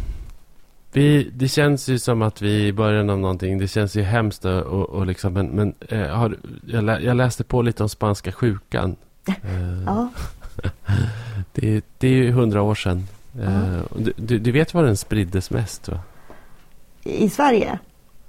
[0.93, 3.59] eh, vi, det känns ju som att vi är i början av någonting.
[3.59, 4.45] Det känns ju hemskt.
[4.45, 8.33] Och, och liksom, men men eh, har, jag, lä, jag, läste på lite om spanska
[8.33, 8.97] sjukan.
[9.27, 10.09] Eh, ja.
[11.53, 13.09] det, det är ju hundra år sedan.
[13.41, 13.81] Uh,
[14.17, 15.89] du, du, vet var den spriddes mest?
[15.89, 16.01] Va?
[17.03, 17.79] I Sverige?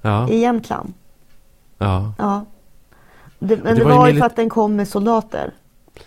[0.02, 0.30] Ja.
[0.30, 0.94] I Jämtland?
[1.78, 2.14] Ja.
[2.18, 2.46] ja.
[3.40, 5.54] Det, men det, det var, var ju för att den kom med soldater.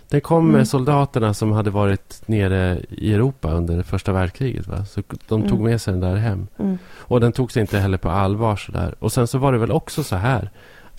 [0.08, 0.66] Den kom med mm.
[0.66, 4.66] soldaterna som hade varit nere i Europa under första världskriget.
[4.66, 4.84] Va?
[4.84, 5.70] Så de tog mm.
[5.70, 6.46] med sig den där hem.
[6.58, 6.78] Mm.
[6.98, 8.56] Och den togs inte heller på allvar.
[8.56, 8.94] Så där.
[8.98, 10.50] Och sen så var det väl också så här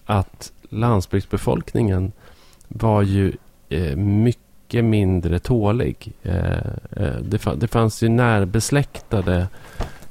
[0.06, 2.12] att landsbygdsbefolkningen
[2.68, 3.34] var ju
[3.70, 6.14] eh, mycket mindre tålig.
[6.24, 6.58] Eh,
[6.92, 9.48] eh, det, det fanns ju närbesläktade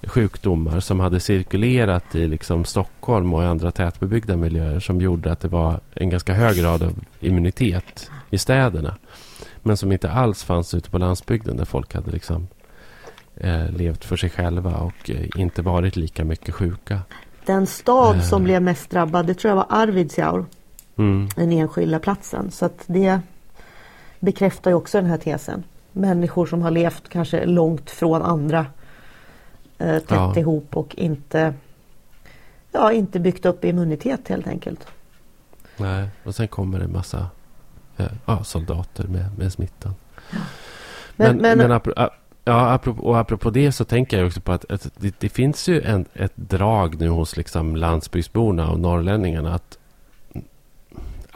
[0.02, 5.40] sjukdomar som hade cirkulerat i liksom Stockholm och i andra tätbebyggda miljöer som gjorde att
[5.40, 8.96] det var en ganska hög grad av immunitet i städerna.
[9.62, 12.48] Men som inte alls fanns ute på landsbygden där folk hade liksom,
[13.36, 17.00] eh, levt för sig själva och eh, inte varit lika mycket sjuka.
[17.46, 18.44] Den stad som eh.
[18.44, 20.46] blev mest drabbad, det tror jag var Arvidsjaur.
[20.96, 21.28] Mm.
[21.36, 22.50] Den enskilda platsen.
[22.50, 23.20] Så att det
[24.20, 25.64] bekräftar ju också den här tesen.
[25.92, 28.66] Människor som har levt kanske långt från andra
[29.78, 30.38] eh, tätt ja.
[30.38, 31.54] ihop och inte,
[32.72, 34.86] ja, inte byggt upp immunitet helt enkelt.
[35.76, 37.26] Nej, och sen kommer det en massa
[38.26, 39.94] ja, soldater med, med smittan.
[40.30, 40.38] Ja.
[41.16, 42.08] Men, men, men, men apropå,
[42.44, 45.68] ja, apropå, och apropå det så tänker jag också på att, att det, det, finns
[45.68, 49.78] ju en, ett drag nu hos liksom landsbygdsborna och norrlänningarna att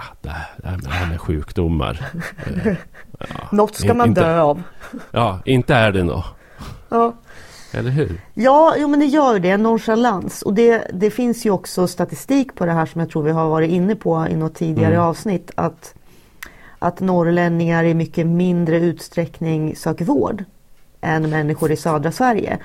[0.00, 2.10] Ah, det, här, det här med sjukdomar.
[3.18, 4.62] Ja, Något ska man inte, dö av.
[5.10, 6.22] Ja, inte är det nog.
[6.88, 7.14] Ja.
[7.72, 8.20] Eller hur?
[8.34, 9.56] Ja, jo, men det gör det.
[9.56, 10.42] Nonchalans.
[10.42, 13.48] Och det, det finns ju också statistik på det här som jag tror vi har
[13.48, 15.06] varit inne på i något tidigare mm.
[15.06, 15.50] avsnitt.
[15.54, 15.94] Att,
[16.82, 20.44] att norrlänningar i mycket mindre utsträckning söker vård
[21.00, 22.58] än människor i södra Sverige.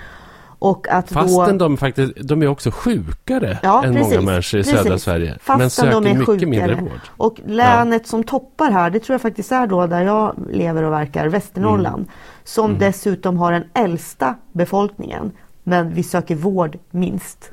[0.59, 4.59] Och att Fastän då, de faktiskt de är också sjukare ja, än precis, många människor
[4.59, 4.81] i precis.
[4.81, 5.37] södra Sverige.
[5.41, 6.49] Fastän men söker de är mycket sjukare.
[6.49, 7.01] mindre vård.
[7.17, 8.09] Och länet ja.
[8.09, 11.95] som toppar här, det tror jag faktiskt är då där jag lever och verkar, Västernorrland.
[11.95, 12.09] Mm.
[12.43, 12.79] Som mm.
[12.79, 15.31] dessutom har den äldsta befolkningen.
[15.63, 17.51] Men vi söker vård minst.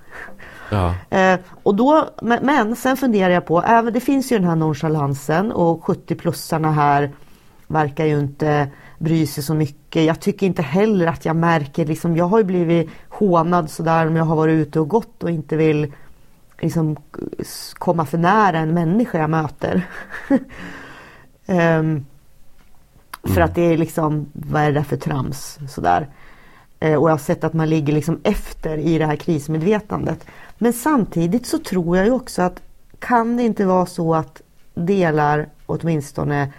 [0.71, 0.95] Ja.
[1.11, 5.53] Eh, och då, men, sen funderar jag på, även, det finns ju den här nonchalansen
[5.53, 7.11] och 70-plussarna här
[7.67, 10.05] verkar ju inte bry sig så mycket.
[10.05, 14.17] Jag tycker inte heller att jag märker, liksom, jag har ju blivit hånad sådär om
[14.17, 15.93] jag har varit ute och gått och inte vill
[16.61, 16.97] liksom,
[17.75, 19.87] komma för nära en människa jag möter.
[21.47, 22.07] um,
[23.23, 23.45] för mm.
[23.45, 25.59] att det är liksom, vad är det där för trams?
[25.69, 26.09] Sådär.
[26.85, 30.27] Uh, och jag har sett att man ligger liksom efter i det här krismedvetandet.
[30.63, 32.63] Men samtidigt så tror jag ju också att
[32.99, 34.43] kan det inte vara så att
[34.75, 36.53] delar åtminstone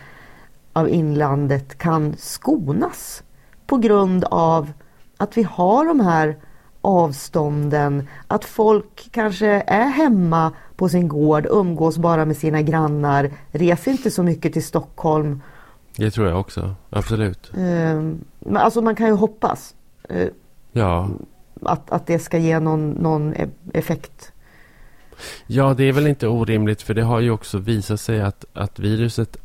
[0.73, 3.23] av inlandet kan skonas
[3.67, 4.71] på grund av
[5.17, 6.37] att vi har de här
[6.81, 13.91] avstånden, att folk kanske är hemma på sin gård, umgås bara med sina grannar, reser
[13.91, 15.41] inte så mycket till Stockholm.
[15.97, 17.51] Det tror jag också, absolut.
[17.53, 19.75] Men alltså man kan ju hoppas.
[20.09, 20.27] Eh,
[20.71, 21.09] ja.
[21.67, 24.31] Att, att det ska ge någon, någon e-, effekt.
[25.47, 28.79] Ja, det är väl inte orimligt för det har ju också visat sig att, att
[28.79, 29.37] viruset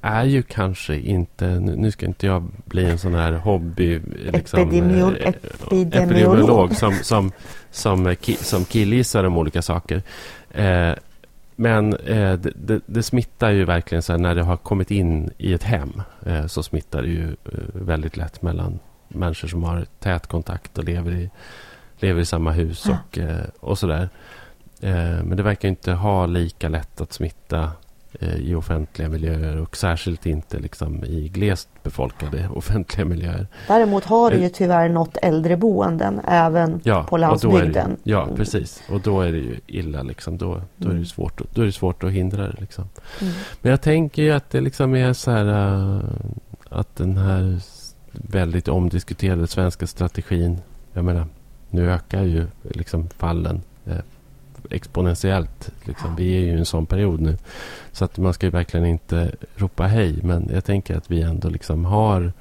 [0.00, 4.00] är ju kanske inte, nu ska inte jag bli en sån här hobby
[4.32, 5.28] liksom, Epidemiol eh,
[5.70, 7.32] epidemiolog som, som,
[7.70, 10.02] som, som killgissar om olika saker.
[10.50, 10.92] Eh,
[11.56, 15.30] men eh, det, det, det, smittar ju verkligen så här, när det har kommit in
[15.38, 18.78] i ett hem eh, så smittar det ju eh, väldigt lätt mellan
[19.14, 21.30] människor som har tät kontakt och lever i,
[21.96, 24.08] lever i samma hus och, eh, och sådär.
[25.22, 27.70] men det verkar inte ha lika lätt att smitta
[28.20, 33.46] Eh, i offentliga miljöer och särskilt inte liksom i glest befolkade offentliga miljöer.
[33.68, 37.96] Däremot har det ju eh, tyvärr nått äldreboenden även ja, på landsbygden.
[38.02, 38.82] Det, ja, precis.
[38.90, 40.02] Och då är det ju illa.
[40.02, 40.38] Liksom.
[40.38, 41.04] Då, då, är, det mm.
[41.04, 42.60] svårt, då är det svårt att hindra det.
[42.60, 42.88] Liksom.
[43.20, 43.32] Mm.
[43.62, 45.46] Men jag tänker ju att det liksom är så här
[46.68, 47.60] att den här
[48.14, 50.58] väldigt omdiskuterade svenska strategin.
[50.92, 51.26] Jag menar,
[51.70, 53.94] nu ökar ju liksom fallen uh,
[54.70, 55.70] exponentiellt.
[55.84, 56.16] Liksom.
[56.16, 57.38] Vi är ju i en sån period nu.
[57.92, 60.18] Så att man ska ju verkligen inte ropa hej.
[60.22, 62.32] Men jag tänker att vi ändå liksom har...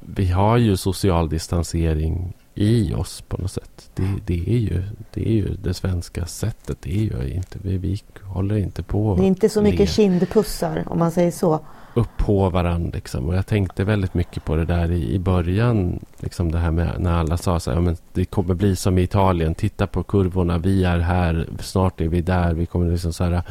[0.00, 3.90] Vi har ju social distansering i oss på något sätt.
[3.94, 4.82] Det, det, är, ju,
[5.14, 6.78] det är ju det svenska sättet.
[6.80, 9.16] Det är ju inte, vi, vi håller inte på...
[9.16, 11.60] Det är inte så mycket kindpussar om man säger så
[11.94, 12.90] upp på varandra.
[12.94, 13.28] Liksom.
[13.28, 16.00] Och jag tänkte väldigt mycket på det där i, i början.
[16.18, 19.02] Liksom det här med när alla sa så här, men det kommer bli som i
[19.02, 19.54] Italien.
[19.54, 22.54] Titta på kurvorna, vi är här, snart är vi där.
[22.54, 23.42] Vi kommer liksom så här.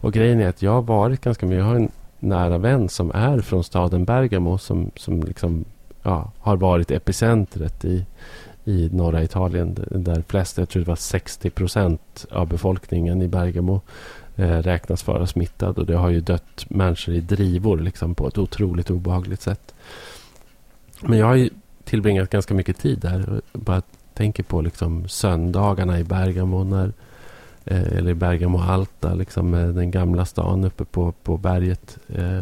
[0.00, 3.10] Och grejen är att jag har varit ganska mycket, jag har en nära vän som
[3.14, 5.64] är från staden Bergamo som, som liksom,
[6.02, 8.06] ja, har varit epicentret i,
[8.64, 9.78] i norra Italien.
[9.90, 13.80] Där flest, jag tror det var 60 procent av befolkningen i Bergamo
[14.40, 15.78] Eh, räknas vara smittad.
[15.78, 19.74] Och det har ju dött människor i drivor liksom, på ett otroligt obehagligt sätt.
[21.00, 21.50] Men jag har ju
[21.84, 23.42] tillbringat ganska mycket tid där.
[23.52, 23.82] Jag bara
[24.14, 26.64] tänker på liksom, söndagarna i Bergamo.
[26.64, 26.92] När,
[27.64, 31.98] eh, eller i Bergamo Alta, liksom, eh, den gamla stan uppe på, på berget.
[32.08, 32.40] Eh,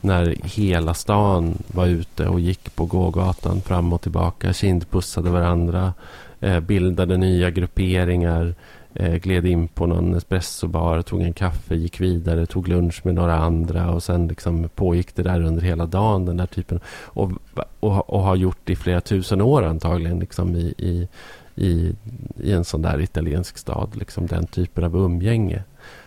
[0.00, 5.94] när hela stan var ute och gick på gågatan fram och tillbaka, kindpussade varandra,
[6.40, 8.54] eh, bildade nya grupperingar,
[8.94, 13.34] Eh, gled in på någon espressobar, tog en kaffe, gick vidare, tog lunch med några
[13.34, 16.24] andra och sen liksom pågick det där under hela dagen.
[16.24, 16.80] Den där typen.
[16.86, 17.32] Och,
[17.80, 21.08] och, och har gjort i flera tusen år antagligen liksom i, i,
[21.54, 21.94] i,
[22.42, 23.96] i en sån där italiensk stad.
[23.96, 25.62] Liksom den typen av umgänge.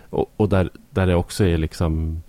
[0.10, 2.22] Och, och där, där det också är liksom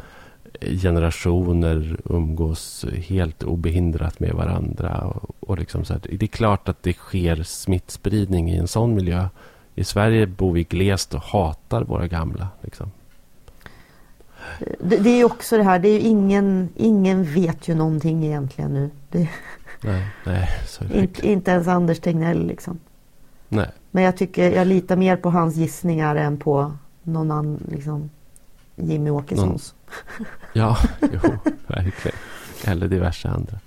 [0.61, 4.99] generationer umgås helt obehindrat med varandra.
[4.99, 8.95] Och, och liksom så här, det är klart att det sker smittspridning i en sån
[8.95, 9.29] miljö.
[9.75, 12.49] I Sverige bor vi glest och hatar våra gamla.
[12.63, 12.91] Liksom.
[14.81, 18.91] Det, det, är också det här, det är ingen, ingen vet ju någonting egentligen nu.
[19.11, 19.29] Det,
[19.81, 20.49] nej, nej,
[20.93, 22.81] inte, inte ens Anders Tegnell liksom.
[23.49, 23.71] Nej.
[23.91, 26.73] Men jag tycker jag litar mer på hans gissningar än på
[27.03, 28.11] någon annan, liksom
[28.77, 29.75] Jimmy Åkessons.
[30.19, 30.27] Någon...
[30.53, 31.19] Ja, jo,
[31.67, 32.19] verkligen.
[32.65, 33.59] Eller diverse andra.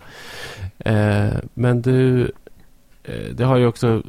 [0.79, 2.31] Eh, men du,
[3.03, 4.03] eh, det har ju också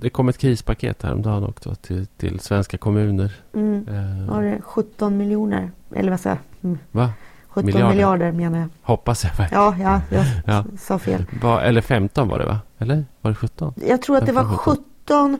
[0.00, 3.32] det kom ett krispaket häromdagen också till, till svenska kommuner.
[3.54, 3.88] Mm.
[3.88, 4.34] Eh.
[4.34, 5.70] Var det 17 miljoner?
[5.94, 6.64] Eller vad säger jag?
[6.70, 6.78] Mm.
[6.90, 7.12] Va?
[7.48, 7.88] 17 miljarder.
[7.94, 8.68] miljarder, menar jag.
[8.82, 9.32] Hoppas jag.
[9.52, 10.64] Ja, ja, jag Ja.
[10.80, 11.24] sa fel.
[11.42, 12.58] Va, eller 15 var det va?
[12.78, 13.74] Eller var det 17?
[13.86, 15.38] Jag tror att det var 15, 17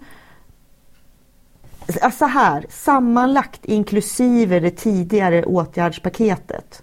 [2.03, 6.83] Alltså så här, sammanlagt inklusive det tidigare åtgärdspaketet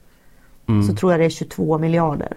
[0.69, 0.83] Mm.
[0.87, 2.33] så tror jag det är 22 miljarder.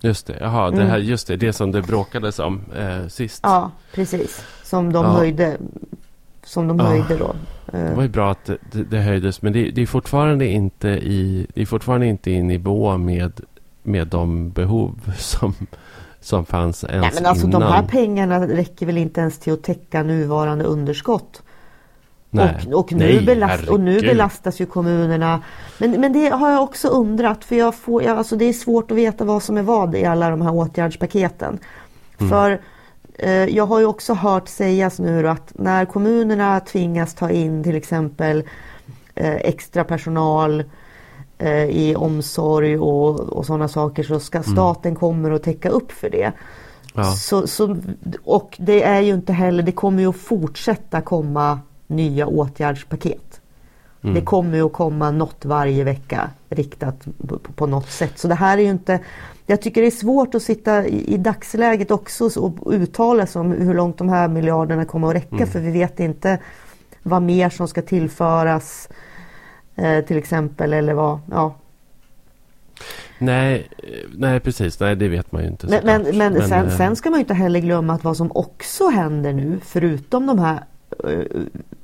[0.00, 0.88] Just det, jaha, det Mm.
[0.88, 3.40] här, just det, det som det bråkades om eh, sist.
[3.42, 4.44] Ja, precis.
[4.62, 5.10] Som de Ja.
[5.10, 5.56] höjde.
[6.44, 6.84] Som de Ja.
[6.84, 7.34] höjde då.
[7.72, 10.46] Det Eh, var ju bra att det, det, det höjdes, men det, det är fortfarande
[10.46, 13.40] inte i, det är fortfarande inte i nivå med,
[13.82, 15.54] med de behov som,
[16.20, 17.60] som fanns ens Nej men alltså innan.
[17.60, 21.42] de här pengarna räcker väl inte ens till att täcka nuvarande underskott.
[22.30, 25.42] Och, och, nu Nej, belast, och nu belastas ju kommunerna.
[25.78, 28.90] Men, men det har jag också undrat för jag får, jag, alltså det är svårt
[28.90, 31.58] att veta vad som är vad i alla de här åtgärdspaketen.
[32.18, 32.30] Mm.
[32.30, 32.60] För
[33.18, 37.76] eh, jag har ju också hört sägas nu att när kommunerna tvingas ta in till
[37.76, 38.44] exempel
[39.14, 40.64] eh, extra personal
[41.38, 46.10] eh, i omsorg och, och sådana saker så ska staten kommer att täcka upp för
[46.10, 46.22] det.
[46.24, 46.38] Mm.
[46.94, 47.04] Ja.
[47.04, 47.76] Så, så,
[48.24, 53.40] och det är ju inte heller, det kommer ju att fortsätta komma nya åtgärdspaket.
[54.02, 54.14] Mm.
[54.14, 58.18] Det kommer ju att komma något varje vecka riktat på, på något sätt.
[58.18, 59.00] Så det här är ju inte
[59.46, 63.52] Jag tycker det är svårt att sitta i, i dagsläget också och uttala sig om
[63.52, 65.48] hur långt de här miljarderna kommer att räcka Mm.
[65.48, 66.38] för vi vet inte
[67.02, 68.88] vad mer som ska tillföras
[69.76, 71.54] eh, till exempel eller vad, ja.
[73.18, 73.68] Nej,
[74.16, 74.80] nej, precis.
[74.80, 75.66] Nej, det vet man ju inte.
[75.66, 78.88] Men, men, men, sen, eh, sen ska man inte heller glömma att vad som också
[78.88, 80.64] händer nu förutom de här
[81.04, 81.40] eh,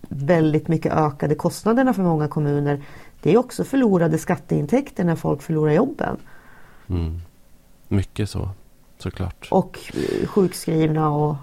[0.08, 2.82] väldigt mycket ökade kostnaderna för många kommuner.
[3.22, 6.16] Det är också förlorade skatteintäkter när folk förlorar jobben.
[6.86, 7.20] Mm,
[7.88, 8.48] mycket så,
[8.98, 9.48] såklart.
[9.50, 11.36] Och eh, sjukskrivna och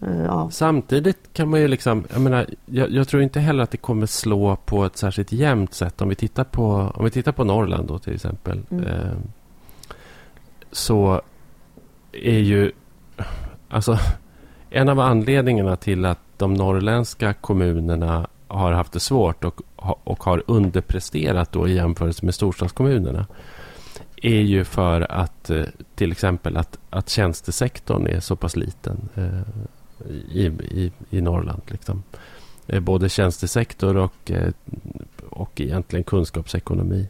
[0.00, 0.50] eh, ja.
[0.50, 4.06] Samtidigt kan man ju liksom, jag menar, jag, jag tror inte heller att det kommer
[4.06, 6.00] slå på ett särskilt jämnt sätt.
[6.00, 8.62] Om vi tittar på, om vi tittar på Norrland då till exempel.
[8.70, 8.84] Mm.
[8.84, 9.12] Eh,
[10.72, 11.20] så
[12.12, 12.72] är ju,
[13.68, 13.98] alltså
[14.70, 19.60] en av anledningarna till att de norrländska kommunerna har haft det svårt och,
[20.04, 23.26] och har underpresterat då i jämförelse med storstadskommunerna
[24.22, 25.64] är ju för att eh,
[25.94, 29.40] till exempel att, att tjänstesektorn är så pass liten eh,
[30.32, 31.62] i, i, i Norrland.
[31.66, 32.02] Liksom.
[32.66, 34.52] Eh, både tjänstesektor och, eh,
[35.30, 37.08] och egentligen kunskapsekonomi.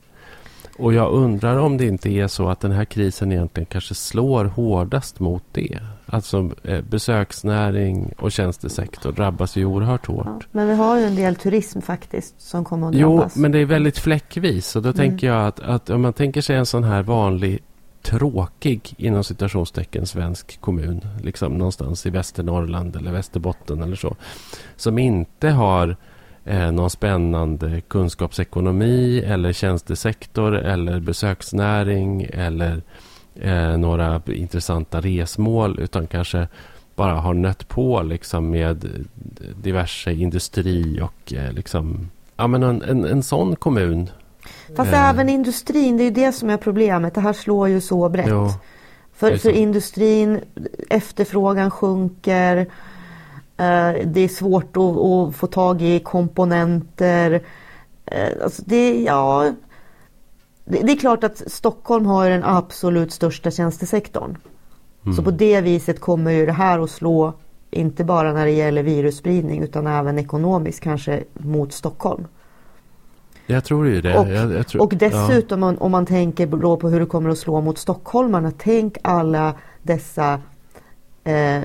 [0.78, 4.44] Och jag undrar om det inte är så att den här krisen egentligen kanske slår
[4.44, 5.78] hårdast mot det.
[6.10, 10.26] Alltså eh, besöksnäring och tjänstesektor drabbas ju oerhört hårt.
[10.26, 10.38] ja.
[10.52, 13.36] Men vi har ju en del turism faktiskt som kommer att Jo, drabbas.
[13.36, 14.76] men det är väldigt fläckvis.
[14.76, 14.96] Och då Mm.
[14.96, 17.58] tänker jag att, att om man tänker sig en sån här vanlig
[18.02, 21.00] tråkig inom citationstecken svensk kommun.
[21.22, 24.16] Liksom någonstans i Västernorrland eller Västerbotten eller så.
[24.76, 25.96] Som inte har
[26.44, 32.82] eh, någon spännande kunskapsekonomi eller tjänstesektor eller besöksnäring eller
[33.40, 36.48] eh, några intressanta resmål utan kanske
[36.96, 39.06] bara har nött på liksom med
[39.56, 42.10] diverse industri och eh, liksom
[42.40, 44.10] Ja men en, en, en sån kommun.
[44.76, 45.08] Fast Eh.
[45.08, 47.14] även industrin, det är ju det som är problemet.
[47.14, 48.26] Det här slår ju så brett.
[48.28, 48.50] Jo,
[49.14, 50.40] För, för industrin,
[50.90, 52.56] efterfrågan sjunker.
[53.56, 57.40] Eh, det är svårt att, att få tag i komponenter.
[58.06, 59.52] Eh, alltså det, ja,
[60.68, 64.36] det, det är klart att Stockholm har den absolut största tjänstesektorn.
[65.04, 65.16] Mm.
[65.16, 67.32] Så på det viset kommer ju det här att slå
[67.70, 72.26] inte bara när det gäller virusspridning utan även ekonomiskt kanske mot Stockholm.
[73.46, 74.18] Jag tror ju det.
[74.18, 77.30] Och- jag, jag tror, Och dessutom om, om man tänker då på hur det kommer
[77.30, 78.52] att slå mot stockholmarna.
[78.58, 80.40] Tänk alla dessa
[81.24, 81.60] eh,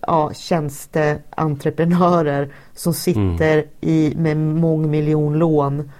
[0.00, 5.90] ja, tjänsteentreprenörer som sitter i, med mångmiljonlån.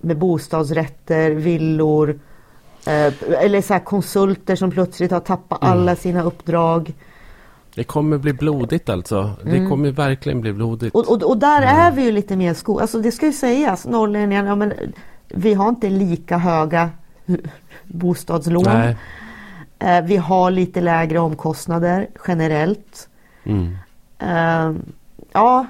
[0.00, 2.18] Med bostadsrätter, villor.
[2.86, 3.12] Eh,
[3.44, 5.72] eller så här konsulter som plötsligt har tappat Mm.
[5.72, 6.94] alla sina uppdrag.
[7.74, 9.30] Det kommer bli blodigt alltså.
[9.44, 9.70] Det Mm.
[9.70, 10.94] kommer verkligen bli blodigt.
[10.94, 11.76] Och, och, och där Mm.
[11.76, 12.78] är vi ju lite mer sko...
[12.78, 14.72] Alltså det ska ju sägas, norrlänningarna, ja, men
[15.28, 16.90] vi har inte lika höga
[17.84, 18.64] bostadslån.
[18.64, 18.96] Nej.
[19.78, 23.08] Eh, vi har lite lägre omkostnader generellt.
[23.44, 23.76] Mm.
[24.18, 24.72] Eh,
[25.32, 25.66] ja,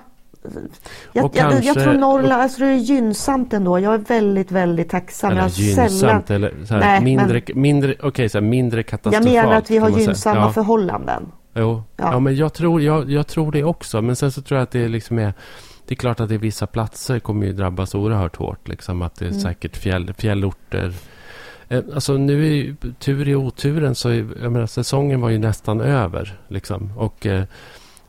[1.13, 3.79] jag, Och jag, jag kanske- tror Norrland, jag tror det är gynnsamt ändå.
[3.79, 5.31] Jag är väldigt, väldigt tacksam.
[5.31, 8.79] Eller jag har sällan, gynnsamt eller så här, Nej, mindre, mindre, okej, så här, mindre
[8.79, 9.35] jag katastrofalt.
[9.35, 10.53] menar att vi har gynnsamma Ja.
[10.53, 11.33] förhållanden.
[11.55, 12.13] Jo, Ja.
[12.13, 12.19] ja.
[12.21, 14.03] men jag tror, jag, jag tror det också.
[14.03, 15.35] Men sen så tror jag att det liksom är...
[15.89, 18.69] Det är klart att det vissa platser kommer ju drabbas oerhört hårt.
[18.69, 19.41] Liksom, att det är Mm.
[19.41, 20.93] säkert fjäll, fjällorter.
[21.69, 25.39] Eh, Alltså nu är ju tur i oturen så är, jag menar, säsongen var ju
[25.39, 26.39] nästan över.
[26.49, 26.93] Liksom.
[26.97, 27.45] Och eh,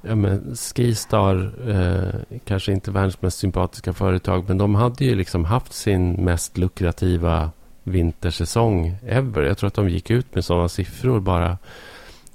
[0.08, 5.45] ja, men Skistar, eh, kanske inte världens mest sympatiska företag, men de hade ju liksom
[5.45, 7.51] haft sin mest lukrativa
[7.84, 9.41] vintersäsong ever.
[9.41, 11.58] Jag tror att de gick ut med sådana siffror bara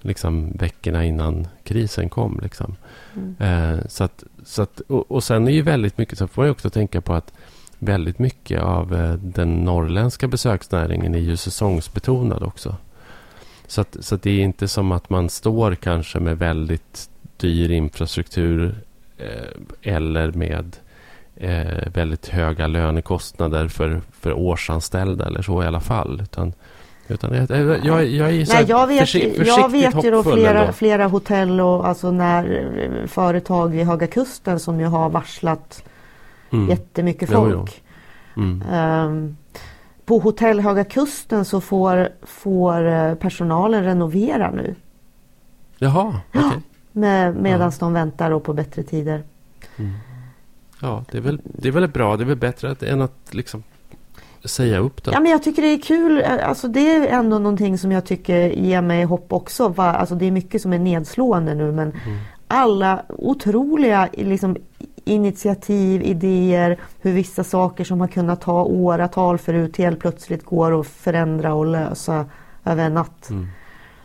[0.01, 2.41] liksom veckorna innan krisen kom.
[2.43, 2.77] Liksom.
[3.14, 3.37] Mm.
[3.39, 6.51] Eh, så att, så att, och, och sen är ju väldigt mycket, så får man
[6.51, 7.33] också tänka på att
[7.79, 12.77] väldigt mycket av eh, den norrländska besöksnäringen är ju säsongsbetonad också.
[13.66, 17.11] Så, att, så att det är inte som att man står kanske med väldigt
[17.43, 18.74] dyr infrastruktur
[19.18, 20.76] eh, eller med
[21.36, 26.20] eh, väldigt höga lönekostnader för, för årsanställda eller så i alla fall.
[26.22, 26.53] Utan,
[27.09, 30.72] utan jag, jag, jag är så Nej, jag vet, försikt, jag vet ju då flera,
[30.72, 35.84] flera hotell och alltså när eh, företag vid Höga Kusten som ju har varslat
[36.51, 36.70] mm.
[36.70, 37.55] jättemycket folk.
[37.55, 37.66] Jo,
[38.34, 38.43] jo.
[38.43, 39.07] Mm.
[39.07, 39.36] Um,
[40.05, 44.74] på hotell Höga Kusten så får, får personalen renovera nu.
[45.78, 46.20] Jaha.
[46.34, 46.59] Okay.
[46.93, 47.76] Med, Medan ja.
[47.80, 49.22] de väntar på bättre tider.
[49.76, 49.93] Mm.
[50.80, 52.16] Ja, det är, väl, det är väl bra.
[52.16, 53.62] Det är väl bättre att, än att liksom
[54.45, 55.11] säga upp det.
[55.11, 56.22] Ja, men jag tycker det är kul.
[56.22, 59.74] Alltså, det är ändå någonting som jag tycker ger mig hopp också.
[59.76, 62.18] Alltså, det är mycket som är nedslående nu men mm.
[62.49, 64.57] alla otroliga liksom,
[65.05, 70.86] initiativ, idéer, hur vissa saker som har kunnat ta åratal förut helt plötsligt går att
[70.86, 72.26] förändra och lösa
[72.64, 73.30] över en natt.
[73.30, 73.49] Mm.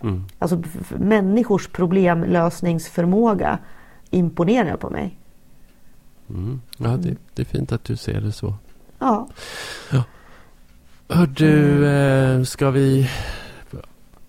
[0.01, 0.25] Mm.
[0.39, 0.63] Alltså
[0.97, 3.59] människors problemlösningsförmåga
[4.09, 5.17] imponerar på mig.
[6.29, 6.61] Mm.
[6.77, 8.53] Ja, det, det, är fint att du ser det så.
[8.99, 9.27] Ja.
[9.91, 10.03] ja.
[11.09, 13.09] Hör du, eh, ska vi...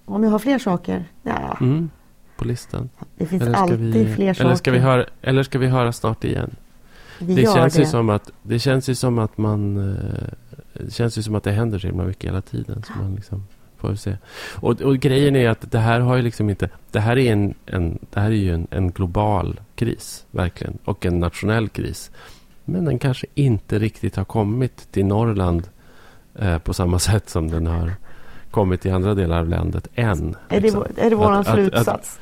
[0.04, 1.04] Om jag har fler saker?
[1.22, 1.56] Ja.
[1.60, 1.90] Mm,
[2.36, 2.88] på listan.
[3.16, 4.44] Det finns alltid vi, fler saker.
[4.44, 6.56] Eller ska, vi höra, eller ska vi höra snart igen?
[7.18, 7.80] Vi det känns det.
[7.80, 9.76] Ju som att, det känns ju som att man...
[9.92, 10.28] Eh,
[10.72, 12.82] det känns ju som att det händer så himla mycket hela tiden.
[12.86, 13.46] Så man liksom
[13.78, 14.16] får se.
[14.54, 16.68] Och, och, grejen är att det här har ju liksom inte...
[16.90, 20.78] Det här är, en, en, det här är ju en, en global kris, verkligen.
[20.84, 22.10] Och en nationell kris.
[22.64, 25.68] Men den kanske inte riktigt har kommit till Norrland
[26.34, 27.92] eh, på samma sätt som den har
[28.50, 30.36] kommit till andra delar av landet än.
[30.48, 30.84] Är liksom.
[30.94, 31.88] det, är det vår slutsats?
[31.88, 32.20] Att, att,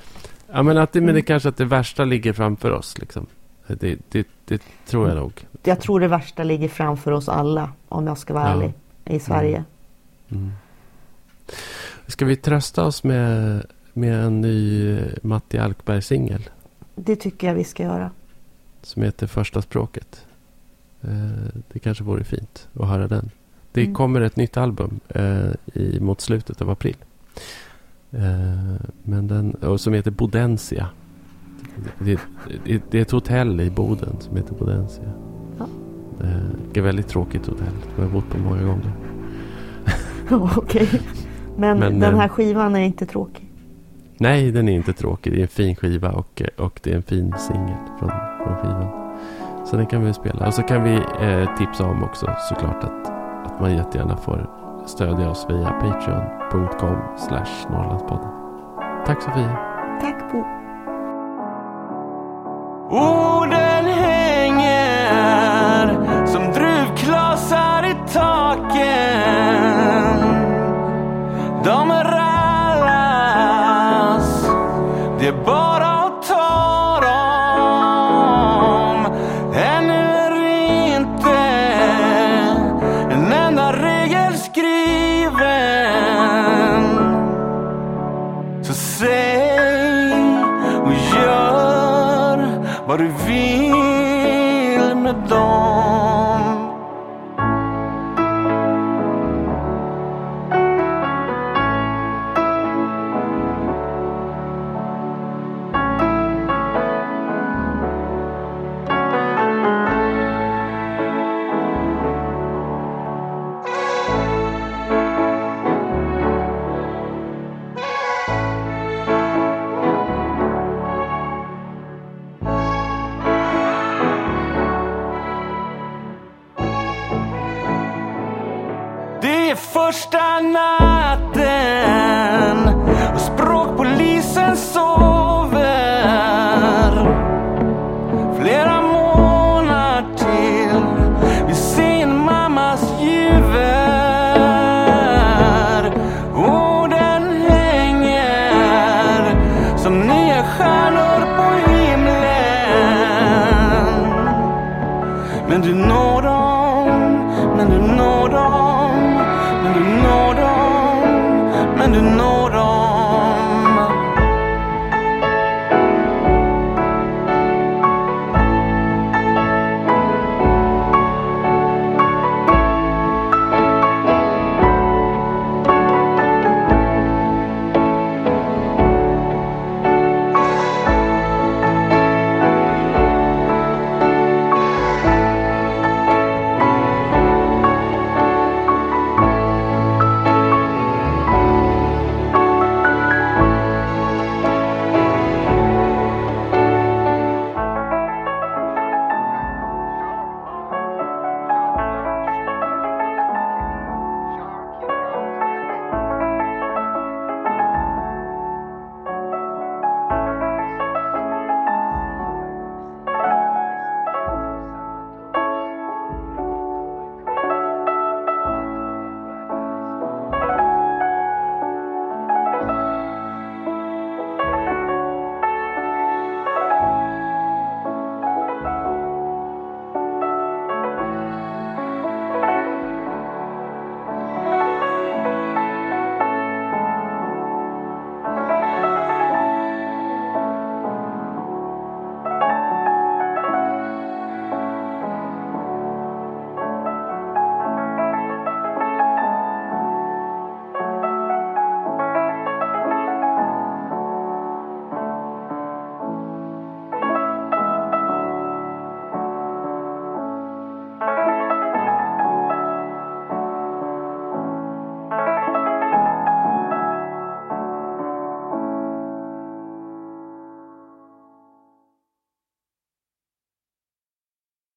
[0.53, 1.25] ja, men, att det, men det mm.
[1.25, 2.99] kanske att det värsta ligger framför oss.
[2.99, 3.27] Liksom.
[3.67, 5.47] Det, det, det, tror jag nog.
[5.63, 8.51] Jag tror det värsta ligger framför oss alla, om jag ska vara ja.
[8.51, 8.73] ärlig,
[9.05, 9.65] i Sverige.
[10.29, 10.43] Mm.
[10.43, 10.53] Mm.
[12.07, 16.49] Ska vi trösta oss med, med en ny Matti Alkberg-singel?
[16.95, 18.11] Det tycker jag vi ska göra.
[18.83, 20.27] Som heter Första språket.
[21.03, 23.31] Eh, det kanske vore fint att höra den.
[23.73, 23.95] Det mm.
[23.95, 26.97] kommer ett nytt album eh, i, mot slutet av april.
[28.11, 30.89] Eh, men den, och som heter Bodensia.
[31.99, 32.21] Det,
[32.65, 35.13] det, det, är ett hotell i Boden som heter Bodensia.
[35.59, 35.67] Ja.
[36.19, 38.93] Det är ett väldigt tråkigt hotell jag har bott på många gånger.
[40.57, 40.83] Okej.
[40.83, 41.01] Okay.
[41.57, 43.47] Men, Men, den här eh, skivan är inte tråkig?
[44.19, 45.33] Nej, den är inte tråkig.
[45.33, 48.11] Det är en fin skiva och, och det är en fin singel från,
[48.45, 49.07] från skivan.
[49.67, 50.47] Så den kan vi spela.
[50.47, 53.07] Och så kan vi eh, tipsa om också såklart att,
[53.47, 54.51] att man jättegärna får
[54.87, 58.29] stödja oss via patreon.com slash Norrlandspodden.
[59.07, 59.59] Tack Sofia.
[60.01, 60.45] Tack Bo.
[62.91, 64.67] Orden hänger
[66.27, 69.36] som druvklasar i taken.